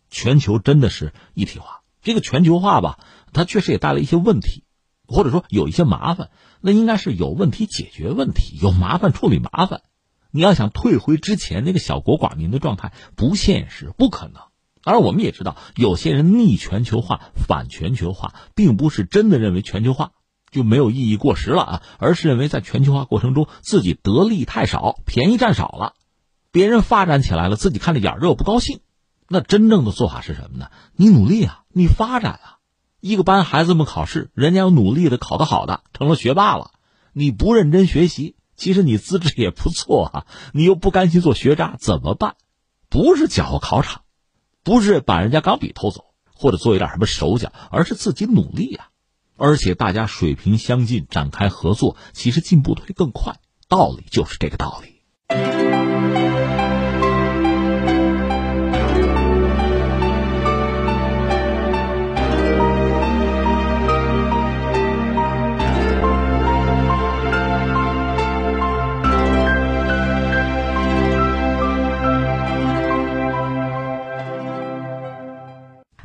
[0.08, 1.82] 全球真的是一体化。
[2.00, 2.98] 这个全球化吧，
[3.34, 4.64] 它确实也带来一些问题，
[5.10, 6.30] 或者说有一些麻烦。
[6.60, 9.82] 那应该是有问题解决问题，有麻烦处理麻烦。
[10.30, 14.42] 你要想退回之前那个小国寡民的状态，不现实，不可能。
[14.82, 20.12] 而我们也知道，有些人逆全球化、反全球化，并不是真的认为全球化
[20.50, 25.94] 就没有意义、过时了啊，而是认为在全球化过程中自己得利太少，便宜占少了，
[26.50, 28.80] 别人发展起来了，自己看着眼热不高兴。
[29.28, 30.70] 那真正的做法是什么呢？
[30.94, 32.58] 你努力啊，你发展啊，
[33.00, 36.70] 一个班孩子们考试，人家有努力的考得好的，成了学霸了，
[37.12, 42.36] 你不认真学习，其实你资质也不错啊，你又不甘心做学渣，怎么办？
[42.88, 44.02] 不是搅和考场。
[44.62, 48.88] 不是把人家钢笔偷走，或者做一点什么手脚，而是自己努力呀。
[49.38, 53.36] 而且大家水平相近，展开合作，其实进步会更快。
[53.68, 55.59] 道理就是这个道理。